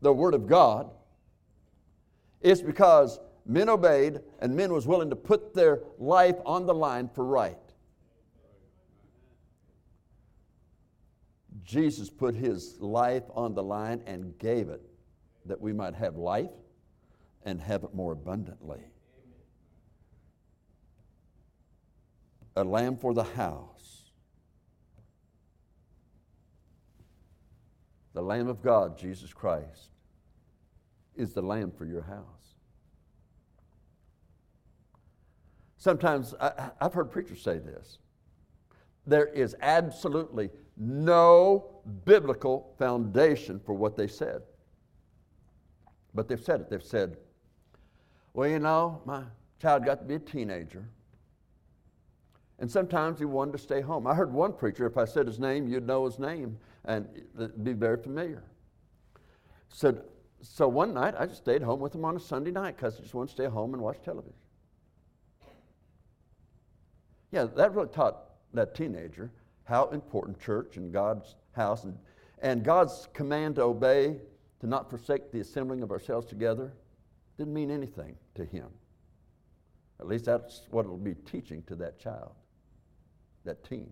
the 0.00 0.12
Word 0.12 0.32
of 0.32 0.46
God, 0.46 0.90
it's 2.40 2.62
because 2.62 3.20
men 3.44 3.68
obeyed 3.68 4.20
and 4.40 4.56
men 4.56 4.72
was 4.72 4.86
willing 4.86 5.10
to 5.10 5.16
put 5.16 5.52
their 5.52 5.80
life 5.98 6.36
on 6.46 6.64
the 6.64 6.74
line 6.74 7.10
for 7.14 7.24
right. 7.24 7.58
Jesus 11.62 12.08
put 12.08 12.34
his 12.34 12.80
life 12.80 13.24
on 13.34 13.54
the 13.54 13.62
line 13.62 14.02
and 14.06 14.38
gave 14.38 14.70
it 14.70 14.80
that 15.44 15.60
we 15.60 15.74
might 15.74 15.94
have 15.94 16.16
life 16.16 16.50
and 17.44 17.60
have 17.60 17.84
it 17.84 17.94
more 17.94 18.12
abundantly. 18.12 18.80
A 22.56 22.64
lamb 22.64 22.96
for 22.96 23.14
the 23.14 23.22
house. 23.22 23.76
The 28.14 28.22
Lamb 28.22 28.48
of 28.48 28.62
God, 28.62 28.96
Jesus 28.96 29.34
Christ, 29.34 29.90
is 31.16 31.34
the 31.34 31.42
lamb 31.42 31.70
for 31.70 31.84
your 31.84 32.00
house. 32.00 32.24
Sometimes 35.76 36.34
I, 36.40 36.70
have 36.80 36.94
heard 36.94 37.10
preachers 37.10 37.42
say 37.42 37.58
this 37.58 37.98
there 39.06 39.26
is 39.26 39.54
absolutely 39.60 40.50
no 40.76 41.82
biblical 42.04 42.74
foundation 42.78 43.60
for 43.64 43.74
what 43.74 43.96
they 43.96 44.08
said. 44.08 44.42
But 46.14 46.26
they've 46.26 46.42
said 46.42 46.62
it. 46.62 46.70
They've 46.70 46.82
said, 46.82 47.18
well, 48.32 48.48
you 48.48 48.58
know, 48.58 49.00
my 49.04 49.22
child 49.60 49.84
got 49.84 50.00
to 50.00 50.04
be 50.04 50.14
a 50.14 50.18
teenager. 50.18 50.88
And 52.58 52.70
sometimes 52.70 53.18
he 53.18 53.26
wanted 53.26 53.52
to 53.52 53.58
stay 53.58 53.80
home. 53.80 54.06
I 54.06 54.14
heard 54.14 54.32
one 54.32 54.52
preacher, 54.52 54.86
if 54.86 54.96
I 54.96 55.04
said 55.04 55.26
his 55.26 55.38
name, 55.38 55.68
you'd 55.68 55.86
know 55.86 56.04
his 56.06 56.18
name 56.18 56.58
and 56.84 57.06
be 57.62 57.72
very 57.72 58.00
familiar. 58.02 58.44
Said, 59.68 60.02
so 60.40 60.68
one 60.68 60.94
night 60.94 61.14
I 61.18 61.26
just 61.26 61.42
stayed 61.42 61.62
home 61.62 61.80
with 61.80 61.94
him 61.94 62.04
on 62.04 62.16
a 62.16 62.20
Sunday 62.20 62.50
night 62.50 62.76
because 62.76 62.98
I 62.98 63.02
just 63.02 63.14
wanted 63.14 63.28
to 63.28 63.32
stay 63.32 63.46
home 63.46 63.74
and 63.74 63.82
watch 63.82 63.98
television. 64.02 64.32
Yeah, 67.30 67.44
that 67.44 67.74
really 67.74 67.88
taught 67.88 68.30
that 68.54 68.74
teenager 68.74 69.30
how 69.64 69.88
important 69.88 70.40
church 70.40 70.76
and 70.76 70.92
God's 70.92 71.34
house 71.52 71.84
and, 71.84 71.98
and 72.38 72.64
God's 72.64 73.08
command 73.12 73.56
to 73.56 73.62
obey, 73.62 74.16
to 74.60 74.66
not 74.66 74.88
forsake 74.88 75.32
the 75.32 75.40
assembling 75.40 75.82
of 75.82 75.90
ourselves 75.90 76.26
together, 76.26 76.72
didn't 77.36 77.52
mean 77.52 77.70
anything 77.70 78.16
to 78.36 78.44
him. 78.44 78.68
At 79.98 80.06
least 80.06 80.26
that's 80.26 80.62
what 80.70 80.84
it'll 80.84 80.96
be 80.96 81.14
teaching 81.14 81.62
to 81.64 81.74
that 81.76 81.98
child, 81.98 82.32
that 83.46 83.64
team. 83.64 83.90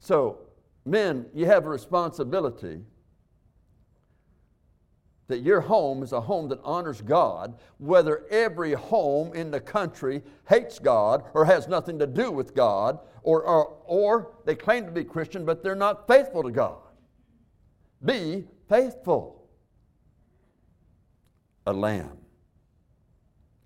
So, 0.00 0.40
men, 0.84 1.26
you 1.32 1.46
have 1.46 1.64
a 1.64 1.70
responsibility 1.70 2.80
that 5.28 5.40
your 5.40 5.60
home 5.60 6.02
is 6.02 6.12
a 6.12 6.20
home 6.20 6.48
that 6.48 6.60
honors 6.62 7.00
God, 7.00 7.58
whether 7.78 8.24
every 8.30 8.74
home 8.74 9.32
in 9.34 9.50
the 9.50 9.60
country 9.60 10.22
hates 10.48 10.78
God 10.78 11.24
or 11.32 11.44
has 11.46 11.68
nothing 11.68 11.98
to 11.98 12.06
do 12.06 12.30
with 12.30 12.54
God, 12.54 12.98
or, 13.22 13.42
or, 13.42 13.76
or 13.86 14.32
they 14.44 14.54
claim 14.54 14.84
to 14.84 14.92
be 14.92 15.02
Christian, 15.02 15.46
but 15.46 15.62
they're 15.62 15.74
not 15.74 16.06
faithful 16.06 16.42
to 16.42 16.50
God. 16.50 16.76
Be 18.04 18.44
faithful. 18.68 19.48
A 21.66 21.72
lamb. 21.72 22.18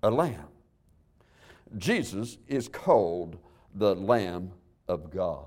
A 0.05 0.11
lamb. 0.11 0.47
Jesus 1.77 2.39
is 2.47 2.69
called 2.69 3.37
the 3.75 3.95
Lamb 3.95 4.53
of 4.89 5.11
God. 5.11 5.45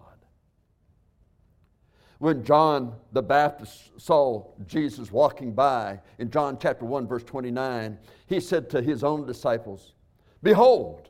When 2.20 2.44
John 2.44 2.94
the 3.14 3.24
Baptist 3.24 3.92
saw 3.98 4.46
Jesus 4.68 5.12
walking 5.12 5.54
by 5.54 6.00
in 6.20 6.30
John 6.30 6.60
chapter 6.60 6.86
1, 6.86 7.08
verse 7.08 7.24
29, 7.24 7.98
he 8.28 8.40
said 8.40 8.70
to 8.70 8.82
his 8.82 9.04
own 9.04 9.26
disciples, 9.26 9.94
Behold, 10.44 11.10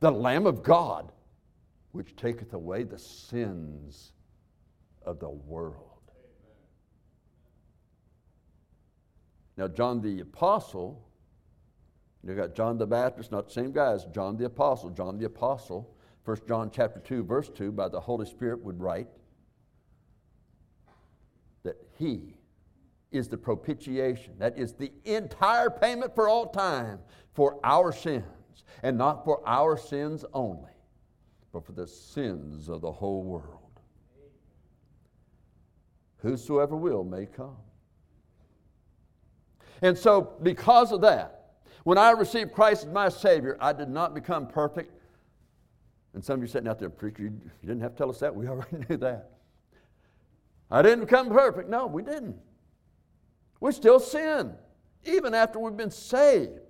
the 0.00 0.10
Lamb 0.10 0.46
of 0.46 0.64
God, 0.64 1.12
which 1.92 2.16
taketh 2.16 2.52
away 2.52 2.82
the 2.82 2.98
sins 2.98 4.12
of 5.02 5.20
the 5.20 5.30
world. 5.30 5.84
Now, 9.56 9.68
John 9.68 10.00
the 10.00 10.20
Apostle, 10.20 11.07
you 12.28 12.34
got 12.34 12.54
John 12.54 12.76
the 12.76 12.86
Baptist, 12.86 13.32
not 13.32 13.46
the 13.46 13.52
same 13.52 13.72
guy 13.72 13.92
as 13.92 14.04
John 14.06 14.36
the 14.36 14.44
Apostle. 14.44 14.90
John 14.90 15.18
the 15.18 15.24
Apostle, 15.24 15.94
1 16.24 16.36
John 16.46 16.70
chapter 16.70 17.00
2, 17.00 17.24
verse 17.24 17.48
2, 17.48 17.72
by 17.72 17.88
the 17.88 18.00
Holy 18.00 18.26
Spirit 18.26 18.62
would 18.62 18.80
write, 18.80 19.08
that 21.62 21.76
He 21.98 22.36
is 23.10 23.28
the 23.28 23.38
propitiation. 23.38 24.34
That 24.38 24.58
is 24.58 24.74
the 24.74 24.92
entire 25.04 25.70
payment 25.70 26.14
for 26.14 26.28
all 26.28 26.50
time 26.50 26.98
for 27.32 27.58
our 27.64 27.92
sins, 27.92 28.24
and 28.82 28.98
not 28.98 29.24
for 29.24 29.40
our 29.46 29.78
sins 29.78 30.24
only, 30.34 30.72
but 31.52 31.64
for 31.64 31.72
the 31.72 31.86
sins 31.86 32.68
of 32.68 32.82
the 32.82 32.92
whole 32.92 33.22
world. 33.22 33.80
Whosoever 36.18 36.76
will 36.76 37.04
may 37.04 37.26
come. 37.26 37.56
And 39.80 39.96
so, 39.96 40.36
because 40.42 40.90
of 40.90 41.00
that, 41.02 41.37
when 41.88 41.96
I 41.96 42.10
received 42.10 42.52
Christ 42.52 42.84
as 42.84 42.92
my 42.92 43.08
Savior, 43.08 43.56
I 43.58 43.72
did 43.72 43.88
not 43.88 44.14
become 44.14 44.46
perfect. 44.46 44.92
And 46.12 46.22
some 46.22 46.34
of 46.34 46.42
you 46.42 46.46
sitting 46.46 46.68
out 46.68 46.78
there, 46.78 46.90
preacher, 46.90 47.22
you 47.22 47.40
didn't 47.62 47.80
have 47.80 47.92
to 47.92 47.96
tell 47.96 48.10
us 48.10 48.18
that. 48.18 48.36
We 48.36 48.46
already 48.48 48.84
knew 48.90 48.98
that. 48.98 49.30
I 50.70 50.82
didn't 50.82 51.00
become 51.00 51.30
perfect. 51.30 51.70
No, 51.70 51.86
we 51.86 52.02
didn't. 52.02 52.36
We 53.60 53.72
still 53.72 53.98
sin, 54.00 54.52
even 55.06 55.32
after 55.32 55.58
we've 55.58 55.78
been 55.78 55.90
saved. 55.90 56.60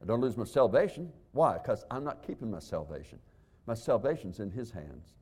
I 0.00 0.06
don't 0.06 0.22
lose 0.22 0.38
my 0.38 0.44
salvation. 0.44 1.12
Why? 1.32 1.58
Because 1.58 1.84
I'm 1.90 2.02
not 2.02 2.26
keeping 2.26 2.50
my 2.50 2.60
salvation. 2.60 3.18
My 3.66 3.74
salvation's 3.74 4.40
in 4.40 4.50
His 4.50 4.70
hands. 4.70 5.16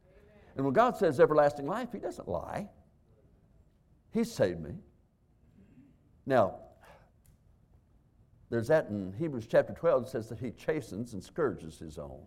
And 0.54 0.64
when 0.64 0.74
God 0.74 0.96
says 0.96 1.18
everlasting 1.18 1.66
life, 1.66 1.88
He 1.90 1.98
doesn't 1.98 2.28
lie. 2.28 2.68
He 4.12 4.22
saved 4.22 4.60
me. 4.60 4.74
Now, 6.24 6.60
there's 8.50 8.68
that 8.68 8.88
in 8.88 9.12
Hebrews 9.18 9.46
chapter 9.46 9.72
12 9.72 10.04
that 10.04 10.10
says 10.10 10.28
that 10.28 10.38
He 10.38 10.50
chastens 10.52 11.12
and 11.12 11.22
scourges 11.22 11.78
His 11.78 11.98
own. 11.98 12.22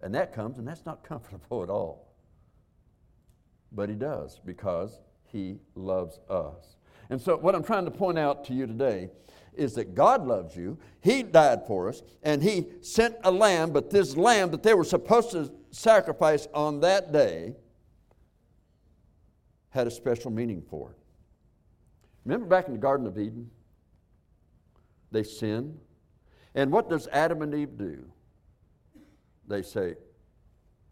And 0.00 0.14
that 0.14 0.32
comes, 0.32 0.58
and 0.58 0.66
that's 0.66 0.86
not 0.86 1.02
comfortable 1.08 1.62
at 1.62 1.70
all 1.70 2.08
but 3.72 3.88
He 3.88 3.94
does 3.94 4.40
because 4.44 5.00
He 5.24 5.58
loves 5.74 6.18
us. 6.28 6.76
And 7.10 7.20
so, 7.20 7.36
what 7.36 7.54
I'm 7.54 7.62
trying 7.62 7.84
to 7.84 7.90
point 7.90 8.18
out 8.18 8.44
to 8.46 8.54
you 8.54 8.66
today 8.66 9.10
is 9.54 9.74
that 9.74 9.94
God 9.94 10.26
loves 10.26 10.56
you. 10.56 10.78
He 11.00 11.22
died 11.22 11.66
for 11.66 11.88
us, 11.88 12.02
and 12.22 12.42
He 12.42 12.66
sent 12.80 13.16
a 13.24 13.30
lamb, 13.30 13.70
but 13.70 13.90
this 13.90 14.16
lamb 14.16 14.50
that 14.50 14.62
they 14.62 14.74
were 14.74 14.84
supposed 14.84 15.30
to 15.32 15.50
sacrifice 15.70 16.46
on 16.54 16.80
that 16.80 17.12
day 17.12 17.54
had 19.70 19.86
a 19.86 19.90
special 19.90 20.30
meaning 20.30 20.62
for 20.62 20.90
it. 20.90 20.96
Remember 22.24 22.46
back 22.46 22.66
in 22.66 22.72
the 22.72 22.78
Garden 22.78 23.06
of 23.06 23.18
Eden? 23.18 23.50
They 25.10 25.22
sin. 25.22 25.78
And 26.54 26.70
what 26.72 26.88
does 26.88 27.08
Adam 27.08 27.42
and 27.42 27.54
Eve 27.54 27.76
do? 27.76 28.04
They 29.46 29.62
say, 29.62 29.94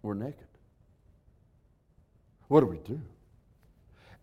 We're 0.03 0.15
naked. 0.15 0.47
What 2.49 2.61
do 2.61 2.67
we 2.67 2.79
do? 2.79 3.01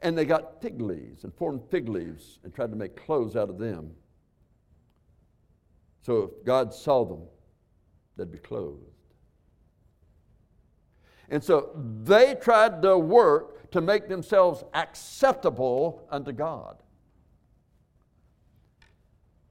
And 0.01 0.17
they 0.17 0.25
got 0.25 0.62
fig 0.62 0.82
leaves 0.82 1.23
and 1.23 1.34
formed 1.34 1.62
fig 1.69 1.88
leaves 1.88 2.39
and 2.43 2.53
tried 2.53 2.71
to 2.71 2.75
make 2.75 2.95
clothes 2.95 3.36
out 3.36 3.49
of 3.49 3.58
them. 3.58 3.91
So 6.01 6.23
if 6.23 6.45
God 6.45 6.73
saw 6.73 7.06
them, 7.06 7.23
they'd 8.17 8.32
be 8.32 8.38
clothed. 8.38 8.82
And 11.29 11.43
so 11.43 11.71
they 12.03 12.36
tried 12.36 12.82
to 12.82 12.97
work 12.97 13.71
to 13.71 13.82
make 13.82 14.08
themselves 14.10 14.63
acceptable 14.73 16.06
unto 16.12 16.32
God. 16.32 16.77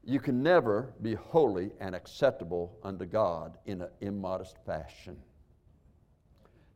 You 0.04 0.18
can 0.18 0.42
never 0.42 0.92
be 1.00 1.14
holy 1.14 1.70
and 1.80 1.94
acceptable 1.94 2.76
unto 2.82 3.06
God 3.06 3.58
in 3.66 3.82
an 3.82 3.88
immodest 4.00 4.56
fashion. 4.66 5.16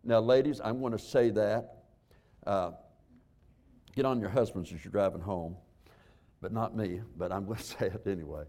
Now, 0.05 0.21
ladies, 0.21 0.61
I'm 0.63 0.81
going 0.81 0.93
to 0.93 0.99
say 0.99 1.31
that 1.31 1.83
uh, 2.47 2.71
get 3.97 4.05
on 4.05 4.21
your 4.21 4.31
husbands 4.31 4.73
as 4.73 4.85
you're 4.85 4.93
driving 4.93 5.21
home, 5.21 5.57
but 6.41 6.53
not 6.53 6.77
me, 6.77 7.01
but 7.17 7.33
I'm 7.33 7.45
going 7.45 7.59
to 7.59 7.65
say 7.65 7.87
it 7.87 8.07
anyway. 8.07 8.45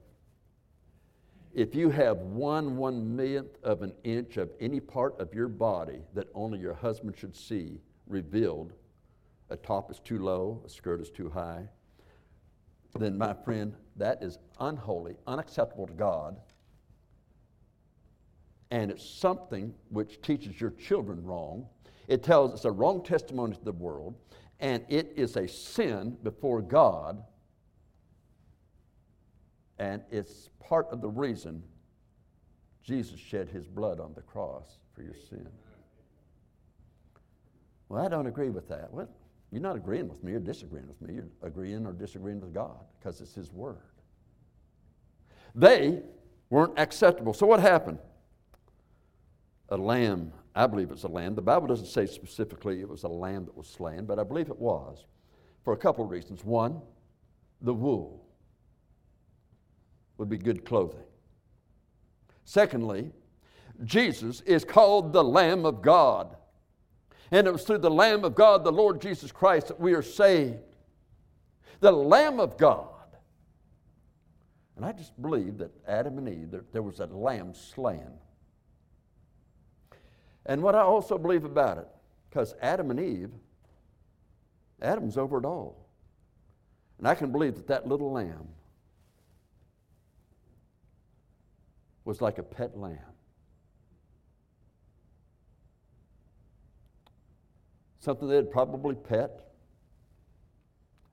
If 1.53 1.73
you 1.73 1.89
have 1.89 2.17
one 2.17 2.77
one 2.77 3.15
millionth 3.15 3.57
of 3.63 3.81
an 3.81 3.93
inch 4.03 4.37
of 4.37 4.51
any 4.59 4.79
part 4.79 5.19
of 5.19 5.33
your 5.33 5.47
body 5.47 6.01
that 6.13 6.27
only 6.35 6.59
your 6.59 6.75
husband 6.75 7.17
should 7.17 7.35
see 7.35 7.81
revealed, 8.05 8.73
a 9.49 9.57
top 9.57 9.89
is 9.89 9.99
too 9.99 10.19
low, 10.19 10.61
a 10.63 10.69
skirt 10.69 11.01
is 11.01 11.09
too 11.09 11.31
high, 11.31 11.67
then 12.95 13.17
my 13.17 13.33
friend, 13.33 13.73
that 13.95 14.21
is 14.21 14.37
unholy, 14.59 15.15
unacceptable 15.27 15.87
to 15.87 15.93
God, 15.93 16.37
and 18.71 18.91
it's 18.91 19.07
something 19.07 19.73
which 19.89 20.21
teaches 20.21 20.59
your 20.59 20.71
children 20.71 21.23
wrong 21.23 21.67
it 22.07 22.23
tells 22.23 22.53
it's 22.53 22.65
a 22.65 22.71
wrong 22.71 23.03
testimony 23.03 23.55
to 23.55 23.63
the 23.63 23.73
world, 23.73 24.15
and 24.59 24.83
it 24.87 25.13
is 25.17 25.35
a 25.35 25.47
sin 25.47 26.17
before 26.23 26.61
God, 26.61 27.23
and 29.77 30.01
it's 30.09 30.49
part 30.59 30.87
of 30.89 31.01
the 31.01 31.09
reason 31.09 31.61
Jesus 32.81 33.19
shed 33.19 33.49
his 33.49 33.67
blood 33.67 33.99
on 33.99 34.13
the 34.13 34.21
cross 34.21 34.79
for 34.93 35.03
your 35.03 35.13
sin. 35.13 35.47
Well, 37.89 38.03
I 38.03 38.07
don't 38.07 38.27
agree 38.27 38.49
with 38.49 38.69
that. 38.69 38.91
Well, 38.91 39.09
you're 39.51 39.61
not 39.61 39.75
agreeing 39.75 40.07
with 40.09 40.23
me 40.23 40.33
or 40.33 40.39
disagreeing 40.39 40.87
with 40.87 41.01
me. 41.01 41.15
You're 41.15 41.29
agreeing 41.41 41.85
or 41.85 41.93
disagreeing 41.93 42.41
with 42.41 42.53
God 42.53 42.79
because 42.99 43.21
it's 43.21 43.33
His 43.33 43.51
Word. 43.51 43.77
They 45.55 46.01
weren't 46.49 46.77
acceptable. 46.77 47.33
So 47.33 47.45
what 47.47 47.59
happened? 47.59 47.99
A 49.69 49.77
lamb, 49.77 50.31
I 50.55 50.67
believe 50.67 50.91
it's 50.91 51.03
a 51.03 51.09
lamb. 51.09 51.35
The 51.35 51.41
Bible 51.41 51.67
doesn't 51.67 51.87
say 51.87 52.05
specifically 52.05 52.79
it 52.79 52.87
was 52.87 53.03
a 53.03 53.09
lamb 53.09 53.45
that 53.45 53.55
was 53.55 53.67
slain, 53.67 54.05
but 54.05 54.19
I 54.19 54.23
believe 54.23 54.49
it 54.49 54.59
was 54.59 55.05
for 55.63 55.73
a 55.73 55.77
couple 55.77 56.05
of 56.05 56.11
reasons. 56.11 56.45
One, 56.45 56.81
the 57.61 57.73
wool 57.73 58.25
would 60.17 60.29
be 60.29 60.37
good 60.37 60.63
clothing. 60.65 61.03
Secondly, 62.45 63.11
Jesus 63.83 64.39
is 64.41 64.63
called 64.63 65.11
the 65.11 65.23
Lamb 65.23 65.65
of 65.65 65.81
God. 65.81 66.36
And 67.31 67.45
it 67.47 67.51
was 67.51 67.63
through 67.63 67.79
the 67.79 67.91
Lamb 67.91 68.23
of 68.23 68.35
God, 68.35 68.63
the 68.63 68.71
Lord 68.71 69.01
Jesus 69.01 69.31
Christ, 69.31 69.67
that 69.67 69.79
we 69.79 69.93
are 69.93 70.01
saved. 70.01 70.57
The 71.79 71.91
Lamb 71.91 72.39
of 72.39 72.57
God. 72.57 72.89
And 74.75 74.85
I 74.85 74.91
just 74.91 75.19
believe 75.21 75.57
that 75.57 75.71
Adam 75.87 76.17
and 76.19 76.29
Eve, 76.29 76.51
there, 76.51 76.63
there 76.71 76.83
was 76.83 76.99
a 76.99 77.07
lamb 77.07 77.53
slain. 77.53 78.07
And 80.45 80.61
what 80.61 80.75
I 80.75 80.81
also 80.81 81.17
believe 81.17 81.43
about 81.43 81.79
it, 81.79 81.87
because 82.29 82.53
Adam 82.61 82.91
and 82.91 82.99
Eve, 82.99 83.31
Adam's 84.81 85.17
over 85.17 85.39
it 85.39 85.45
all. 85.45 85.87
And 86.99 87.07
I 87.07 87.15
can 87.15 87.31
believe 87.31 87.55
that 87.55 87.67
that 87.67 87.87
little 87.87 88.11
lamb 88.11 88.47
was 92.05 92.21
like 92.21 92.37
a 92.37 92.43
pet 92.43 92.77
lamb. 92.77 92.97
Something 98.07 98.29
they'd 98.29 98.49
probably 98.49 98.95
pet 98.95 99.51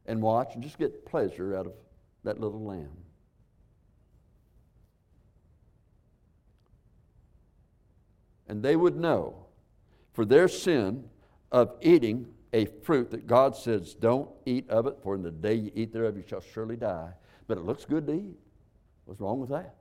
and 0.06 0.22
watch 0.22 0.54
and 0.54 0.62
just 0.62 0.78
get 0.78 1.04
pleasure 1.04 1.56
out 1.56 1.66
of 1.66 1.72
that 2.22 2.38
little 2.38 2.62
lamb. 2.62 2.96
And 8.46 8.62
they 8.62 8.76
would 8.76 8.94
know 8.94 9.46
for 10.12 10.24
their 10.24 10.46
sin 10.46 11.02
of 11.50 11.74
eating 11.80 12.28
a 12.52 12.66
fruit 12.84 13.10
that 13.10 13.26
God 13.26 13.56
says, 13.56 13.96
Don't 13.96 14.30
eat 14.46 14.70
of 14.70 14.86
it, 14.86 14.98
for 15.02 15.16
in 15.16 15.22
the 15.22 15.32
day 15.32 15.54
you 15.54 15.72
eat 15.74 15.92
thereof, 15.92 16.16
you 16.16 16.22
shall 16.24 16.42
surely 16.42 16.76
die. 16.76 17.10
But 17.48 17.58
it 17.58 17.64
looks 17.64 17.84
good 17.84 18.06
to 18.06 18.12
eat. 18.12 18.38
What's 19.04 19.20
wrong 19.20 19.40
with 19.40 19.50
that? 19.50 19.74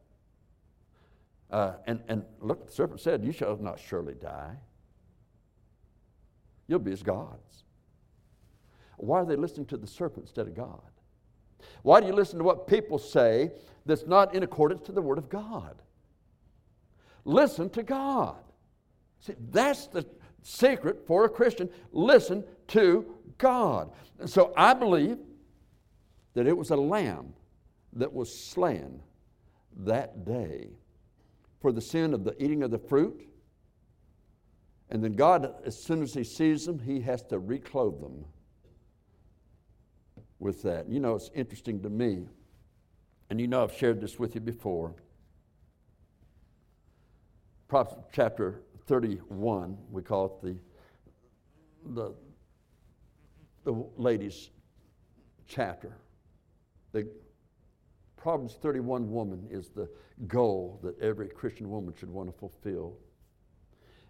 Uh, 1.51 1.73
and, 1.85 2.01
and 2.07 2.25
look, 2.39 2.65
the 2.65 2.71
serpent 2.71 3.01
said, 3.01 3.23
You 3.23 3.31
shall 3.31 3.55
not 3.57 3.79
surely 3.79 4.15
die. 4.15 4.55
You'll 6.67 6.79
be 6.79 6.91
as 6.91 7.03
gods. 7.03 7.63
Why 8.97 9.19
are 9.19 9.25
they 9.25 9.35
listening 9.35 9.65
to 9.67 9.77
the 9.77 9.87
serpent 9.87 10.25
instead 10.25 10.47
of 10.47 10.55
God? 10.55 10.81
Why 11.81 11.99
do 11.99 12.07
you 12.07 12.13
listen 12.13 12.37
to 12.37 12.43
what 12.43 12.67
people 12.67 12.97
say 12.97 13.51
that's 13.85 14.05
not 14.05 14.33
in 14.35 14.43
accordance 14.43 14.81
to 14.83 14.91
the 14.91 15.01
Word 15.01 15.17
of 15.17 15.29
God? 15.29 15.81
Listen 17.25 17.69
to 17.71 17.83
God. 17.83 18.37
See, 19.19 19.35
that's 19.51 19.87
the 19.87 20.05
secret 20.41 21.05
for 21.07 21.25
a 21.25 21.29
Christian. 21.29 21.69
Listen 21.91 22.43
to 22.67 23.05
God. 23.37 23.91
And 24.19 24.29
so 24.29 24.53
I 24.55 24.73
believe 24.73 25.17
that 26.33 26.47
it 26.47 26.57
was 26.57 26.71
a 26.71 26.75
lamb 26.75 27.33
that 27.93 28.11
was 28.11 28.33
slain 28.33 29.01
that 29.77 30.25
day 30.25 30.69
for 31.61 31.71
the 31.71 31.81
sin 31.81 32.13
of 32.13 32.23
the 32.23 32.41
eating 32.43 32.63
of 32.63 32.71
the 32.71 32.79
fruit. 32.79 33.27
And 34.93 35.03
then 35.03 35.13
God, 35.13 35.55
as 35.65 35.75
soon 35.75 36.03
as 36.03 36.13
He 36.13 36.23
sees 36.23 36.67
them, 36.67 36.77
He 36.77 37.01
has 37.01 37.23
to 37.23 37.39
reclothe 37.39 37.99
them 37.99 38.25
with 40.37 40.61
that. 40.61 40.87
You 40.87 40.99
know, 40.99 41.15
it's 41.15 41.31
interesting 41.33 41.81
to 41.81 41.89
me, 41.89 42.27
and 43.31 43.41
you 43.41 43.47
know 43.47 43.63
I've 43.63 43.73
shared 43.73 43.99
this 43.99 44.19
with 44.19 44.35
you 44.35 44.41
before. 44.41 44.93
Proverbs 47.67 48.03
chapter 48.13 48.61
31, 48.85 49.75
we 49.89 50.03
call 50.03 50.25
it 50.25 50.45
the, 50.45 51.95
the, 51.95 52.13
the 53.63 53.85
ladies' 53.97 54.51
chapter. 55.47 55.97
The 56.91 57.07
Proverbs 58.15 58.59
31 58.61 59.09
woman 59.09 59.47
is 59.49 59.69
the 59.69 59.89
goal 60.27 60.79
that 60.83 60.99
every 61.01 61.29
Christian 61.29 61.71
woman 61.71 61.95
should 61.97 62.11
want 62.11 62.31
to 62.31 62.37
fulfill. 62.37 62.95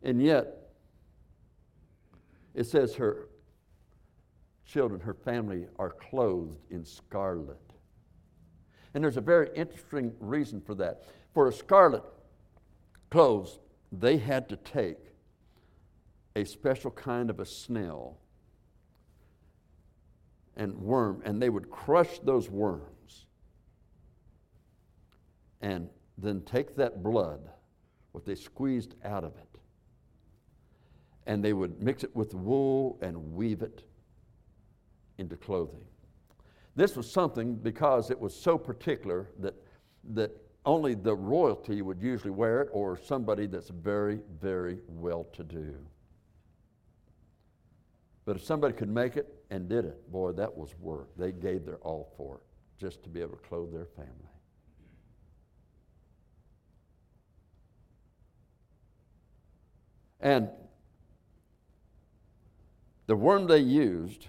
And 0.02 0.22
yet, 0.22 0.63
it 2.54 2.66
says 2.66 2.96
her 2.96 3.30
children, 4.66 5.02
her 5.02 5.14
family, 5.14 5.68
are 5.78 5.90
clothed 5.90 6.60
in 6.70 6.86
scarlet. 6.86 7.60
And 8.94 9.04
there's 9.04 9.18
a 9.18 9.22
very 9.22 9.50
interesting 9.56 10.14
reason 10.20 10.62
for 10.62 10.76
that. 10.76 11.04
For 11.34 11.48
a 11.48 11.54
scarlet 11.54 12.04
clothes, 13.10 13.60
they 13.92 14.18
had 14.18 14.50
to 14.50 14.56
take 14.56 14.98
a 16.36 16.44
special 16.46 16.92
kind 16.92 17.30
of 17.30 17.40
a 17.40 17.46
snail 17.46 18.18
and 20.56 20.76
worm, 20.78 21.22
and 21.26 21.42
they 21.42 21.50
would 21.50 21.70
crush 21.70 22.20
those 22.20 22.50
worms 22.50 23.26
and 25.62 25.90
then 26.18 26.42
take 26.42 26.76
that 26.76 27.02
blood, 27.02 27.50
what 28.12 28.26
they 28.26 28.36
squeezed 28.36 28.96
out 29.04 29.24
of 29.24 29.34
it, 29.38 29.53
and 31.26 31.44
they 31.44 31.54
would 31.54 31.82
mix 31.82 32.04
it 32.04 32.16
with 32.16 32.34
wool 32.34 32.98
and 33.02 33.34
weave 33.34 33.62
it 33.62 33.84
into 35.18 35.36
clothing. 35.38 35.84
This 36.76 36.96
was 36.96 37.10
something 37.10 37.56
because 37.56 38.10
it 38.10 38.20
was 38.20 38.36
so 38.36 38.58
particular 38.58 39.30
that, 39.40 39.54
that 40.14 40.32
only 40.66 40.96
the 40.96 41.16
royalty 41.16 41.82
would 41.82 42.02
usually 42.02 42.32
wear 42.32 42.62
it 42.62 42.70
or 42.72 42.98
somebody 42.98 43.46
that's 43.46 43.70
very, 43.70 44.20
very 44.42 44.80
well 44.88 45.26
to 45.34 45.44
do. 45.44 45.76
But 48.26 48.38
if 48.38 48.44
somebody 48.44 48.74
could 48.74 48.90
make 48.90 49.18
it 49.18 49.28
and 49.50 49.68
did 49.68 49.86
it, 49.86 50.12
boy, 50.12 50.32
that 50.34 50.56
was 50.56 50.74
work. 50.80 51.10
They 51.18 51.32
gave 51.32 51.66
their 51.66 51.78
all 51.78 52.14
for 52.18 52.38
it 52.38 52.44
just 52.80 53.04
to 53.04 53.10
be 53.10 53.22
able 53.22 53.36
to 53.38 53.48
clothe 53.48 53.72
their 53.72 53.86
family. 53.86 54.12
And 60.20 60.50
the 63.08 63.16
worm 63.16 63.48
they 63.48 63.60
used 63.60 64.28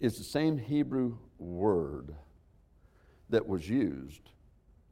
is 0.00 0.18
the 0.18 0.24
same 0.24 0.58
Hebrew 0.58 1.16
word 1.38 2.14
that 3.30 3.46
was 3.46 3.68
used 3.68 4.30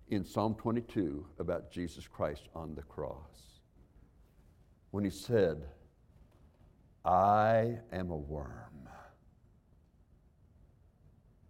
in 0.09 0.25
Psalm 0.25 0.55
22 0.55 1.27
about 1.39 1.71
Jesus 1.71 2.07
Christ 2.07 2.49
on 2.55 2.75
the 2.75 2.83
cross 2.83 3.61
when 4.91 5.05
he 5.05 5.11
said, 5.11 5.65
I 7.05 7.79
am 7.93 8.11
a 8.11 8.17
worm. 8.17 8.89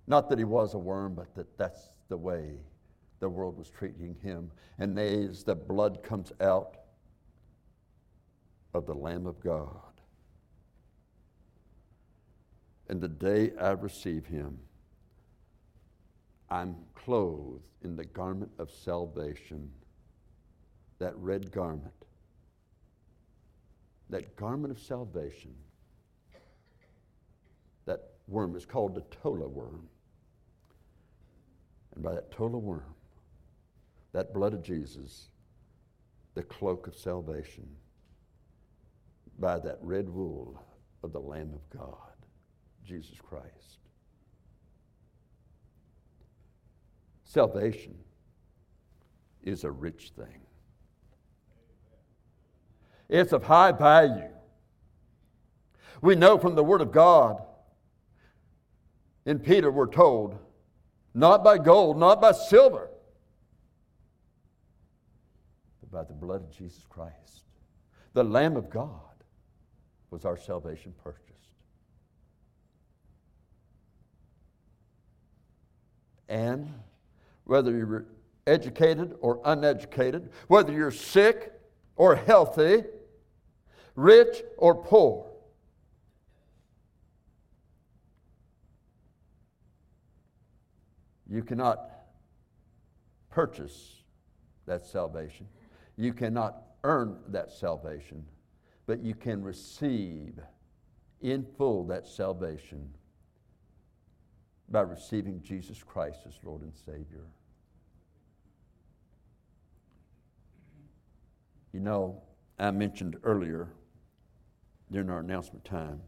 Not 0.07 0.29
that 0.29 0.38
he 0.38 0.45
was 0.45 0.75
a 0.75 0.79
worm, 0.79 1.14
but 1.14 1.35
that 1.35 1.57
that's 1.59 1.90
the 2.09 2.16
way 2.16 2.61
the 3.21 3.29
world 3.29 3.57
was 3.57 3.71
treating 3.71 4.16
him. 4.23 4.51
And 4.79 4.99
as 4.99 5.42
the 5.42 5.55
blood 5.55 6.03
comes 6.03 6.33
out 6.40 6.77
of 8.75 8.87
the 8.87 8.95
Lamb 8.95 9.27
of 9.27 9.40
God, 9.40 9.86
and 12.88 13.01
the 13.01 13.09
day 13.09 13.53
I 13.61 13.70
receive 13.70 14.27
him, 14.27 14.59
I'm 16.49 16.77
clothed 16.94 17.64
in 17.83 17.96
the 17.96 18.05
garment 18.05 18.53
of 18.59 18.70
salvation, 18.70 19.70
that 20.99 21.16
red 21.16 21.51
garment. 21.51 21.92
That 24.09 24.37
garment 24.37 24.70
of 24.70 24.79
salvation, 24.79 25.53
that 27.87 28.11
worm 28.29 28.55
is 28.55 28.64
called 28.64 28.94
the 28.94 29.03
tola 29.22 29.49
worm. 29.49 29.88
And 31.94 32.05
by 32.05 32.14
that 32.14 32.31
tola 32.31 32.59
worm, 32.59 32.94
that 34.12 34.33
blood 34.33 34.55
of 34.55 34.62
Jesus, 34.62 35.31
the 36.35 36.42
cloak 36.44 36.87
of 36.87 36.94
salvation, 36.94 37.66
by 39.38 39.59
that 39.59 39.79
red 39.81 40.09
wool 40.09 40.62
of 41.03 41.12
the 41.12 41.20
Lamb 41.20 41.53
of 41.53 41.68
God, 41.77 42.15
Jesus 42.87 43.18
Christ. 43.20 43.79
Salvation 47.25 47.96
is 49.42 49.64
a 49.64 49.70
rich 49.70 50.12
thing. 50.16 50.40
It's 53.09 53.33
of 53.33 53.42
high 53.42 53.72
value. 53.72 54.31
We 56.01 56.14
know 56.14 56.38
from 56.38 56.55
the 56.55 56.64
Word 56.64 56.81
of 56.81 56.92
God, 56.92 57.42
in 59.25 59.40
Peter, 59.40 59.70
we're 59.70 59.87
told, 59.88 60.38
not 61.14 61.42
by 61.42 61.59
gold, 61.59 61.99
not 61.99 62.20
by 62.20 62.33
silver, 62.33 62.88
but 65.81 65.90
by 65.90 66.05
the 66.05 66.14
blood 66.14 66.42
of 66.42 66.51
Jesus 66.57 66.85
Christ, 66.88 67.44
the 68.12 68.22
Lamb 68.22 68.57
of 68.57 68.70
God, 68.70 69.01
was 70.11 70.25
our 70.25 70.37
salvation 70.37 70.94
purchased. 71.03 71.26
And 76.29 76.73
whether 77.45 77.77
you're 77.77 78.07
educated 78.47 79.15
or 79.21 79.41
uneducated, 79.45 80.31
whether 80.49 80.73
you're 80.73 80.91
sick 80.91 81.53
or 81.97 82.17
healthy, 82.17 82.85
rich 83.95 84.43
or 84.57 84.75
poor, 84.75 85.27
you 91.29 91.43
cannot 91.43 91.91
purchase 93.31 94.03
that 94.67 94.85
salvation. 94.85 95.47
You 95.97 96.12
cannot 96.12 96.62
earn 96.85 97.19
that 97.29 97.51
salvation, 97.51 98.25
but 98.87 99.03
you 99.03 99.15
can 99.15 99.43
receive 99.43 100.39
in 101.21 101.45
full 101.57 101.85
that 101.87 102.07
salvation 102.07 102.89
by 104.68 104.81
receiving 104.81 105.42
Jesus 105.42 105.83
Christ 105.83 106.20
as 106.26 106.35
Lord 106.42 106.62
and 106.62 106.74
Savior. 106.74 107.26
You 111.72 111.81
know, 111.81 112.22
I 112.59 112.70
mentioned 112.70 113.16
earlier 113.22 113.68
during 114.90 115.11
our 115.11 115.20
announcement 115.20 115.64
time 115.64 116.00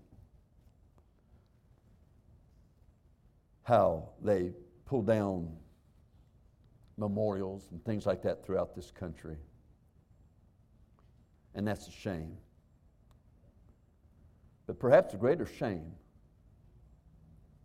how 3.65 4.09
they 4.23 4.53
pull 4.87 5.03
down 5.03 5.53
memorials 6.97 7.69
and 7.71 7.85
things 7.85 8.07
like 8.07 8.23
that 8.23 8.45
throughout 8.45 8.75
this 8.75 8.91
country. 8.91 9.37
And 11.55 11.67
that's 11.67 11.87
a 11.87 11.93
shame. 11.93 12.37
But 14.67 14.79
perhaps 14.79 15.13
a 15.15 15.17
greater 15.17 15.47
shame 15.47 15.93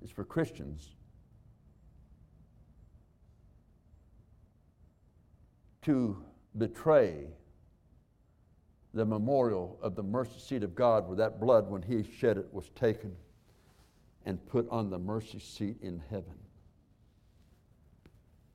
is 0.03 0.11
for 0.11 0.25
Christians 0.25 0.95
to 5.83 6.17
betray 6.57 7.27
the 8.93 9.05
memorial 9.05 9.79
of 9.81 9.95
the 9.95 10.03
mercy 10.03 10.39
seat 10.39 10.63
of 10.63 10.75
God, 10.75 11.07
where 11.07 11.17
that 11.17 11.39
blood, 11.39 11.69
when 11.69 11.81
He 11.81 12.03
shed 12.03 12.37
it, 12.37 12.47
was 12.51 12.69
taken 12.69 13.15
and 14.25 14.45
put 14.47 14.67
on 14.69 14.89
the 14.89 14.99
mercy 14.99 15.39
seat 15.39 15.77
in 15.81 16.01
heaven. 16.09 16.37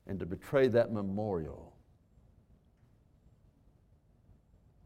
And 0.07 0.19
to 0.19 0.25
betray 0.25 0.67
that 0.69 0.91
memorial, 0.91 1.73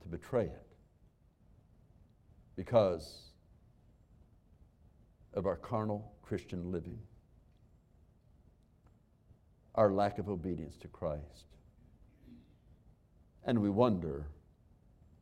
to 0.02 0.08
betray 0.08 0.46
it, 0.46 0.68
because 2.56 3.30
of 5.34 5.46
our 5.46 5.56
carnal 5.56 6.14
Christian 6.24 6.72
living, 6.72 6.98
our 9.76 9.92
lack 9.92 10.18
of 10.18 10.30
obedience 10.30 10.78
to 10.78 10.88
Christ. 10.88 11.46
And 13.46 13.62
we 13.62 13.70
wonder 13.70 14.26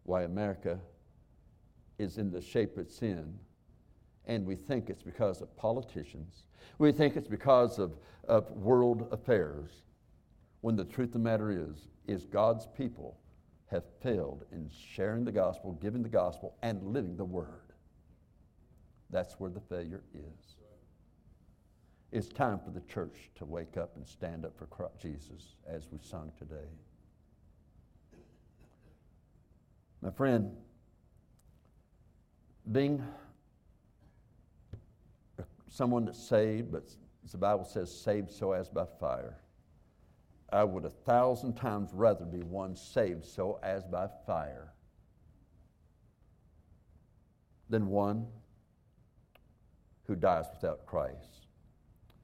why 0.03 0.23
America 0.23 0.79
is 1.97 2.17
in 2.17 2.31
the 2.31 2.41
shape 2.41 2.77
it's 2.77 3.01
in. 3.01 3.37
And 4.25 4.45
we 4.45 4.55
think 4.55 4.89
it's 4.89 5.03
because 5.03 5.41
of 5.41 5.55
politicians. 5.57 6.43
We 6.77 6.91
think 6.91 7.15
it's 7.15 7.27
because 7.27 7.79
of, 7.79 7.97
of 8.27 8.49
world 8.51 9.07
affairs. 9.11 9.69
When 10.61 10.75
the 10.75 10.85
truth 10.85 11.09
of 11.09 11.13
the 11.13 11.19
matter 11.19 11.51
is, 11.51 11.87
is 12.07 12.25
God's 12.25 12.67
people 12.77 13.17
have 13.67 13.83
failed 14.03 14.45
in 14.51 14.69
sharing 14.69 15.23
the 15.23 15.31
gospel, 15.31 15.71
giving 15.81 16.03
the 16.03 16.09
gospel, 16.09 16.55
and 16.61 16.83
living 16.83 17.15
the 17.17 17.25
word. 17.25 17.73
That's 19.09 19.39
where 19.39 19.49
the 19.49 19.61
failure 19.61 20.03
is. 20.13 20.55
It's 22.11 22.27
time 22.27 22.59
for 22.59 22.71
the 22.71 22.81
church 22.81 23.29
to 23.35 23.45
wake 23.45 23.77
up 23.77 23.95
and 23.95 24.05
stand 24.05 24.43
up 24.45 24.57
for 24.57 24.65
Christ 24.65 24.99
Jesus 24.99 25.55
as 25.65 25.87
we 25.89 25.97
sung 26.01 26.31
today. 26.37 26.67
My 30.01 30.11
friend, 30.11 30.51
being 32.69 33.01
someone 35.69 36.03
that's 36.03 36.21
saved, 36.21 36.71
but 36.71 36.83
the 37.31 37.37
Bible 37.37 37.63
says 37.63 37.95
saved 37.95 38.29
so 38.29 38.51
as 38.51 38.67
by 38.67 38.85
fire, 38.99 39.37
I 40.51 40.65
would 40.65 40.83
a 40.83 40.89
thousand 40.89 41.53
times 41.53 41.91
rather 41.93 42.25
be 42.25 42.41
one 42.41 42.75
saved 42.75 43.23
so 43.23 43.57
as 43.63 43.85
by 43.85 44.09
fire 44.27 44.73
than 47.69 47.87
one 47.87 48.27
who 50.07 50.15
dies 50.15 50.47
without 50.53 50.85
Christ 50.85 51.40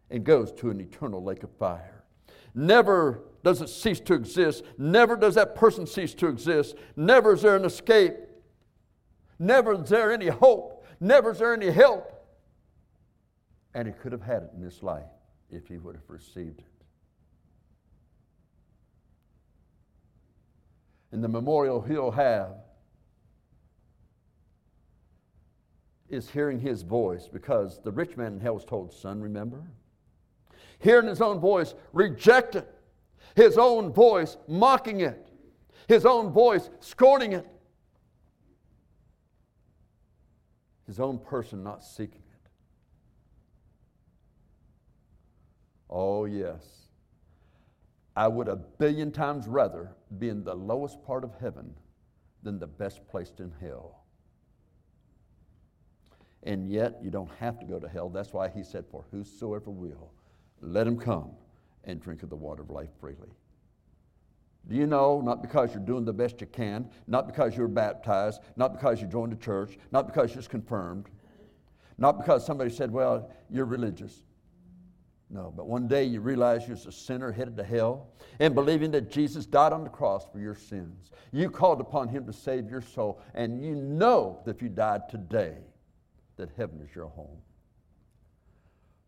and 0.10 0.24
goes 0.24 0.52
to 0.54 0.70
an 0.70 0.80
eternal 0.80 1.24
lake 1.24 1.44
of 1.44 1.52
fire. 1.58 2.04
Never 2.54 3.24
does 3.44 3.62
it 3.62 3.70
cease 3.70 4.00
to 4.02 4.14
exist. 4.14 4.64
Never 4.78 5.16
does 5.16 5.36
that 5.36 5.56
person 5.56 5.86
cease 5.86 6.14
to 6.16 6.28
exist. 6.28 6.76
Never 6.96 7.34
is 7.34 7.42
there 7.42 7.56
an 7.56 7.66
escape. 7.66 8.16
Never 9.40 9.74
is 9.82 9.90
there 9.90 10.12
any 10.12 10.28
hope. 10.28 10.86
Never 11.00 11.32
is 11.32 11.40
there 11.40 11.54
any 11.54 11.70
help. 11.70 12.14
And 13.74 13.88
he 13.88 13.94
could 13.94 14.12
have 14.12 14.24
had 14.24 14.44
it 14.44 14.52
in 14.56 14.62
this 14.62 14.82
life 14.82 15.06
if 15.52 15.68
he 15.68 15.78
would 15.78 15.96
have 15.96 16.10
received 16.10 16.60
it. 16.60 16.66
And 21.12 21.24
the 21.24 21.28
memorial 21.28 21.82
he'll 21.82 22.12
have 22.12 22.56
is 26.10 26.30
hearing 26.30 26.60
his 26.60 26.82
voice 26.82 27.28
because 27.32 27.80
the 27.84 27.92
rich 27.92 28.18
man 28.18 28.34
in 28.34 28.40
hell 28.40 28.56
was 28.56 28.66
told, 28.66 28.94
Son, 28.94 29.22
remember? 29.22 29.64
Hearing 30.80 31.08
his 31.08 31.22
own 31.22 31.40
voice 31.40 31.74
reject 31.94 32.56
it, 32.56 32.68
his 33.36 33.58
own 33.58 33.92
voice 33.92 34.38
mocking 34.48 35.02
it, 35.02 35.28
his 35.88 36.06
own 36.06 36.32
voice 36.32 36.70
scorning 36.80 37.34
it, 37.34 37.48
his 40.86 41.00
own 41.00 41.20
person 41.20 41.64
not 41.64 41.84
seeking 41.84 42.22
it. 42.22 42.50
Oh, 45.90 46.26
yes. 46.26 46.66
I 48.16 48.28
would 48.28 48.48
a 48.48 48.56
billion 48.56 49.12
times 49.12 49.48
rather 49.48 49.92
be 50.18 50.30
in 50.30 50.44
the 50.44 50.56
lowest 50.56 51.04
part 51.04 51.24
of 51.24 51.36
heaven 51.40 51.74
than 52.42 52.58
the 52.58 52.68
best 52.68 53.08
placed 53.08 53.40
in 53.40 53.52
hell. 53.62 54.04
And 56.44 56.70
yet, 56.70 56.98
you 57.04 57.12
don't 57.12 57.32
have 57.40 57.60
to 57.60 57.66
go 57.66 57.80
to 57.80 57.88
hell. 57.88 58.10
That's 58.10 58.34
why 58.34 58.48
he 58.48 58.64
said, 58.64 58.86
For 58.90 59.06
whosoever 59.12 59.70
will 59.70 60.12
let 60.62 60.88
him 60.88 60.98
come 60.98 61.32
and 61.84 62.02
drink 62.02 62.24
of 62.24 62.30
the 62.30 62.36
water 62.36 62.62
of 62.62 62.70
life 62.70 62.90
freely. 63.00 63.30
Do 64.68 64.76
you 64.76 64.86
know, 64.86 65.22
not 65.22 65.42
because 65.42 65.74
you're 65.74 65.84
doing 65.84 66.04
the 66.04 66.14
best 66.14 66.42
you 66.42 66.48
can, 66.48 66.90
not 67.08 67.28
because 67.28 67.56
you're 67.56 67.70
baptized, 67.70 68.42
not 68.58 68.74
because 68.74 69.02
you 69.02 69.08
joined 69.08 69.32
a 69.32 69.38
church, 69.38 69.78
not 69.92 70.08
because 70.08 70.34
you're 70.36 70.44
confirmed, 70.44 71.06
not 71.98 72.18
because 72.18 72.46
somebody 72.46 72.70
said, 72.70 72.92
well, 72.92 73.32
you're 73.50 73.66
religious. 73.66 74.24
No, 75.30 75.54
but 75.56 75.68
one 75.68 75.88
day 75.88 76.04
you 76.06 76.22
realize 76.22 76.68
you're 76.68 76.78
a 76.78 76.92
sinner 76.92 77.32
headed 77.32 77.58
to 77.58 77.64
hell 77.64 78.08
and 78.40 78.56
believing 78.56 78.92
that 78.92 79.12
Jesus 79.12 79.46
died 79.46 79.74
on 79.74 79.84
the 79.84 79.90
cross 79.90 80.26
for 80.32 80.40
your 80.40 80.56
sins. 80.56 81.12
You 81.32 81.50
called 81.50 81.82
upon 81.82 82.08
him 82.08 82.26
to 82.26 82.34
save 82.34 82.70
your 82.70 82.82
soul, 82.82 83.22
and 83.34 83.62
you 83.62 83.76
know 83.76 84.40
that 84.46 84.56
if 84.56 84.62
you 84.62 84.70
died 84.70 85.10
today, 85.10 85.58
that 86.38 86.50
heaven 86.56 86.80
is 86.82 86.96
your 86.96 87.08
home. 87.08 87.40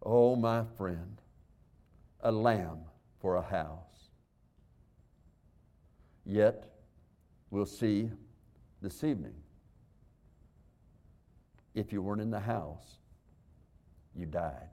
Oh, 0.03 0.35
my 0.35 0.63
friend, 0.77 1.21
a 2.21 2.31
lamb 2.31 2.79
for 3.19 3.37
a 3.37 3.41
house. 3.41 4.09
Yet, 6.25 6.65
we'll 7.49 7.65
see 7.65 8.09
this 8.81 9.03
evening 9.03 9.33
if 11.75 11.93
you 11.93 12.01
weren't 12.01 12.21
in 12.21 12.29
the 12.29 12.39
house, 12.39 12.97
you 14.15 14.25
died, 14.25 14.69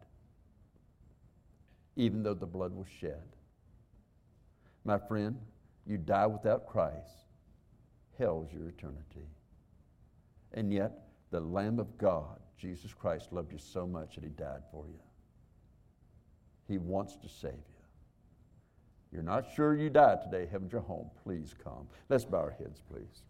even 1.95 2.23
though 2.23 2.35
the 2.35 2.47
blood 2.47 2.75
was 2.75 2.87
shed. 3.01 3.23
My 4.85 4.99
friend, 4.99 5.39
you 5.87 5.99
die 5.99 6.27
without 6.27 6.67
Christ, 6.67 7.27
hell's 8.19 8.53
your 8.53 8.69
eternity. 8.69 9.29
And 10.53 10.73
yet, 10.73 10.93
the 11.31 11.41
Lamb 11.41 11.79
of 11.79 11.97
God, 11.99 12.41
Jesus 12.59 12.93
Christ, 12.93 13.33
loved 13.33 13.53
you 13.53 13.59
so 13.59 13.87
much 13.87 14.15
that 14.15 14.25
he 14.25 14.31
died 14.31 14.63
for 14.71 14.87
you. 14.87 15.06
He 16.69 16.79
wants 16.79 17.17
to 17.17 17.29
save 17.29 17.53
you. 17.53 17.61
You're 19.13 19.23
not 19.23 19.47
sure 19.55 19.75
you 19.75 19.89
died 19.89 20.23
today, 20.23 20.49
heaven's 20.51 20.73
your 20.73 20.83
home. 20.83 21.11
Please 21.23 21.55
come. 21.63 21.87
Let's 22.09 22.25
bow 22.25 22.39
our 22.39 22.57
heads, 22.59 22.83
please. 22.91 23.23